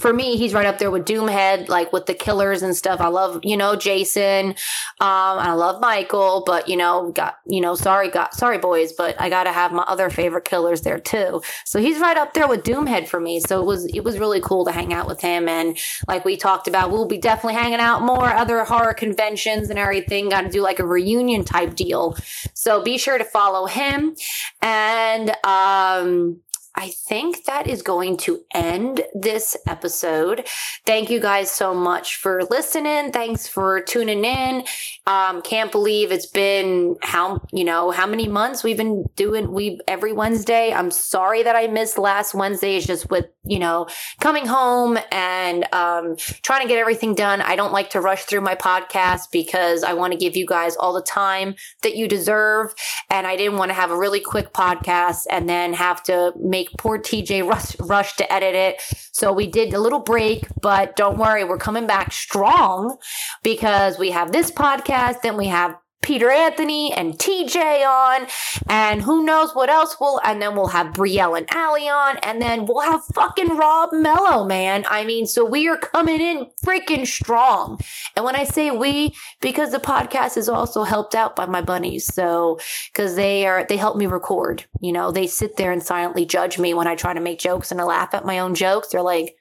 for 0.00 0.12
me, 0.12 0.36
he's 0.36 0.54
right 0.54 0.66
up 0.66 0.78
there 0.78 0.90
with 0.90 1.04
Doomhead, 1.04 1.68
like 1.68 1.92
with 1.92 2.06
the 2.06 2.14
killers 2.14 2.62
and 2.62 2.74
stuff. 2.74 3.00
I 3.00 3.08
love, 3.08 3.40
you 3.42 3.56
know, 3.56 3.76
Jason. 3.76 4.50
Um, 4.50 4.56
I 5.00 5.52
love 5.52 5.80
Michael, 5.80 6.42
but 6.46 6.68
you 6.68 6.76
know, 6.76 7.12
got, 7.12 7.36
you 7.46 7.60
know, 7.60 7.74
sorry, 7.74 8.08
got, 8.08 8.34
sorry 8.34 8.58
boys, 8.58 8.92
but 8.92 9.20
I 9.20 9.28
gotta 9.28 9.52
have 9.52 9.72
my 9.72 9.82
other 9.82 10.08
favorite 10.08 10.44
killers 10.44 10.80
there 10.80 10.98
too. 10.98 11.42
So 11.64 11.78
he's 11.78 11.98
right 11.98 12.16
up 12.16 12.32
there 12.32 12.48
with 12.48 12.64
Doomhead 12.64 13.06
for 13.06 13.20
me. 13.20 13.40
So 13.40 13.60
it 13.60 13.66
was, 13.66 13.84
it 13.86 14.00
was 14.00 14.18
really 14.18 14.40
cool 14.40 14.64
to 14.64 14.72
hang 14.72 14.94
out 14.94 15.06
with 15.06 15.20
him. 15.20 15.48
And 15.48 15.78
like 16.08 16.24
we 16.24 16.36
talked 16.36 16.68
about, 16.68 16.90
we'll 16.90 17.06
be 17.06 17.18
definitely 17.18 17.60
hanging 17.60 17.80
out 17.80 18.02
more 18.02 18.26
other 18.26 18.64
horror 18.64 18.94
conventions 18.94 19.68
and 19.68 19.78
everything. 19.78 20.30
Got 20.30 20.42
to 20.42 20.48
do 20.48 20.62
like 20.62 20.78
a 20.78 20.86
reunion 20.86 21.44
type 21.44 21.74
deal. 21.74 22.16
So 22.54 22.82
be 22.82 22.96
sure 22.96 23.18
to 23.18 23.24
follow 23.24 23.66
him. 23.66 24.16
And, 24.62 25.36
um, 25.44 26.40
I 26.74 26.88
think 26.90 27.44
that 27.44 27.66
is 27.66 27.82
going 27.82 28.16
to 28.18 28.40
end 28.54 29.02
this 29.14 29.56
episode. 29.66 30.46
Thank 30.86 31.10
you 31.10 31.20
guys 31.20 31.50
so 31.50 31.74
much 31.74 32.16
for 32.16 32.42
listening. 32.50 33.12
Thanks 33.12 33.46
for 33.46 33.82
tuning 33.82 34.24
in. 34.24 34.64
Um, 35.06 35.42
can't 35.42 35.70
believe 35.70 36.12
it's 36.12 36.26
been 36.26 36.96
how, 37.02 37.42
you 37.52 37.64
know, 37.64 37.90
how 37.90 38.06
many 38.06 38.26
months 38.26 38.64
we've 38.64 38.76
been 38.76 39.04
doing 39.16 39.52
we 39.52 39.80
every 39.86 40.12
Wednesday. 40.12 40.72
I'm 40.72 40.90
sorry 40.90 41.42
that 41.42 41.56
I 41.56 41.66
missed 41.66 41.98
last 41.98 42.34
Wednesday. 42.34 42.76
It's 42.76 42.86
just 42.86 43.10
with, 43.10 43.26
you 43.44 43.58
know, 43.58 43.86
coming 44.20 44.46
home 44.46 44.98
and, 45.10 45.66
um, 45.74 46.16
trying 46.42 46.62
to 46.62 46.68
get 46.68 46.78
everything 46.78 47.14
done. 47.14 47.42
I 47.42 47.56
don't 47.56 47.72
like 47.72 47.90
to 47.90 48.00
rush 48.00 48.24
through 48.24 48.40
my 48.40 48.54
podcast 48.54 49.30
because 49.30 49.82
I 49.84 49.92
want 49.92 50.12
to 50.12 50.18
give 50.18 50.36
you 50.36 50.46
guys 50.46 50.76
all 50.76 50.92
the 50.92 51.02
time 51.02 51.54
that 51.82 51.96
you 51.96 52.08
deserve. 52.08 52.74
And 53.10 53.26
I 53.26 53.36
didn't 53.36 53.58
want 53.58 53.70
to 53.70 53.74
have 53.74 53.90
a 53.90 53.98
really 53.98 54.20
quick 54.20 54.52
podcast 54.52 55.26
and 55.28 55.48
then 55.48 55.74
have 55.74 56.02
to 56.04 56.32
make 56.36 56.61
poor 56.78 56.98
TJ 56.98 57.48
rush, 57.48 57.78
rush 57.80 58.16
to 58.16 58.32
edit 58.32 58.54
it. 58.54 58.80
So 59.12 59.32
we 59.32 59.46
did 59.46 59.74
a 59.74 59.80
little 59.80 60.00
break, 60.00 60.46
but 60.60 60.96
don't 60.96 61.18
worry, 61.18 61.44
we're 61.44 61.58
coming 61.58 61.86
back 61.86 62.12
strong 62.12 62.96
because 63.42 63.98
we 63.98 64.10
have 64.10 64.32
this 64.32 64.50
podcast, 64.50 65.22
then 65.22 65.36
we 65.36 65.46
have 65.48 65.76
Peter 66.02 66.30
Anthony 66.30 66.92
and 66.92 67.14
TJ 67.14 67.86
on, 67.86 68.26
and 68.68 69.02
who 69.02 69.24
knows 69.24 69.54
what 69.54 69.70
else 69.70 69.96
we'll, 70.00 70.20
and 70.24 70.42
then 70.42 70.54
we'll 70.54 70.68
have 70.68 70.88
Brielle 70.88 71.38
and 71.38 71.46
Allie 71.52 71.88
on, 71.88 72.16
and 72.18 72.42
then 72.42 72.66
we'll 72.66 72.80
have 72.80 73.04
fucking 73.14 73.56
Rob 73.56 73.92
Mello, 73.92 74.44
man. 74.44 74.84
I 74.88 75.04
mean, 75.04 75.26
so 75.26 75.44
we 75.44 75.68
are 75.68 75.76
coming 75.76 76.20
in 76.20 76.46
freaking 76.64 77.06
strong. 77.06 77.80
And 78.16 78.24
when 78.24 78.36
I 78.36 78.44
say 78.44 78.70
we, 78.70 79.14
because 79.40 79.70
the 79.70 79.78
podcast 79.78 80.36
is 80.36 80.48
also 80.48 80.82
helped 80.82 81.14
out 81.14 81.36
by 81.36 81.46
my 81.46 81.62
bunnies. 81.62 82.12
So, 82.12 82.58
cause 82.94 83.14
they 83.14 83.46
are, 83.46 83.64
they 83.64 83.76
help 83.76 83.96
me 83.96 84.06
record, 84.06 84.64
you 84.80 84.92
know, 84.92 85.12
they 85.12 85.26
sit 85.26 85.56
there 85.56 85.72
and 85.72 85.82
silently 85.82 86.26
judge 86.26 86.58
me 86.58 86.74
when 86.74 86.86
I 86.86 86.96
try 86.96 87.14
to 87.14 87.20
make 87.20 87.38
jokes 87.38 87.70
and 87.70 87.80
I 87.80 87.84
laugh 87.84 88.12
at 88.12 88.26
my 88.26 88.40
own 88.40 88.54
jokes. 88.54 88.88
They're 88.88 89.02
like, 89.02 89.34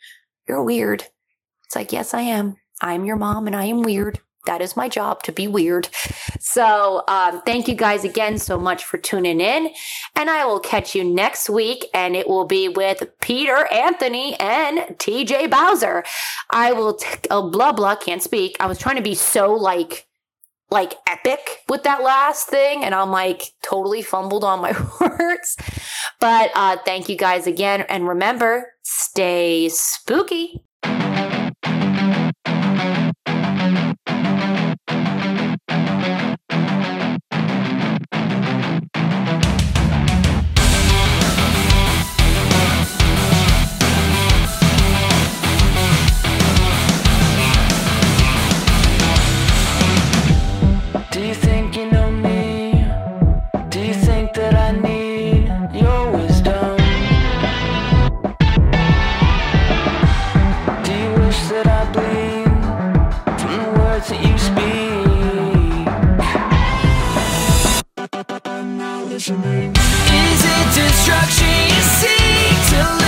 you're 0.47 0.63
weird. 0.63 1.05
It's 1.65 1.75
like, 1.75 1.91
yes, 1.91 2.13
I 2.13 2.21
am. 2.21 2.55
I'm 2.81 3.05
your 3.05 3.15
mom 3.15 3.47
and 3.47 3.55
I 3.55 3.65
am 3.65 3.81
weird 3.81 4.19
that 4.45 4.61
is 4.61 4.75
my 4.75 4.89
job 4.89 5.23
to 5.23 5.31
be 5.31 5.47
weird. 5.47 5.89
So, 6.39 7.03
um, 7.07 7.41
thank 7.45 7.67
you 7.67 7.75
guys 7.75 8.03
again 8.03 8.37
so 8.37 8.59
much 8.59 8.83
for 8.83 8.97
tuning 8.97 9.39
in. 9.39 9.69
And 10.15 10.29
I 10.29 10.45
will 10.45 10.59
catch 10.59 10.95
you 10.95 11.03
next 11.03 11.49
week. 11.49 11.85
And 11.93 12.15
it 12.15 12.27
will 12.27 12.45
be 12.45 12.67
with 12.67 13.03
Peter 13.21 13.67
Anthony 13.71 14.35
and 14.39 14.79
TJ 14.97 15.49
Bowser. 15.49 16.03
I 16.51 16.73
will, 16.73 16.95
t- 16.95 17.07
oh, 17.29 17.49
blah, 17.49 17.71
blah, 17.71 17.95
can't 17.95 18.23
speak. 18.23 18.57
I 18.59 18.65
was 18.65 18.79
trying 18.79 18.95
to 18.97 19.01
be 19.01 19.15
so 19.15 19.53
like, 19.53 20.07
like 20.69 20.93
epic 21.05 21.59
with 21.69 21.83
that 21.83 22.01
last 22.01 22.47
thing. 22.47 22.83
And 22.83 22.95
I'm 22.95 23.11
like 23.11 23.43
totally 23.61 24.01
fumbled 24.01 24.43
on 24.43 24.61
my 24.61 24.71
words. 25.01 25.57
But, 26.19 26.51
uh, 26.55 26.77
thank 26.85 27.09
you 27.09 27.17
guys 27.17 27.45
again. 27.45 27.81
And 27.81 28.07
remember, 28.07 28.73
stay 28.81 29.69
spooky. 29.69 30.63
Is 69.21 69.29
it 69.29 70.67
destruction 70.73 71.47
you 71.67 71.81
seek 71.83 72.69
to 72.71 73.00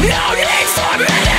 No 0.00 0.34
need 0.34 0.68
for 0.72 0.96
me 0.98 1.29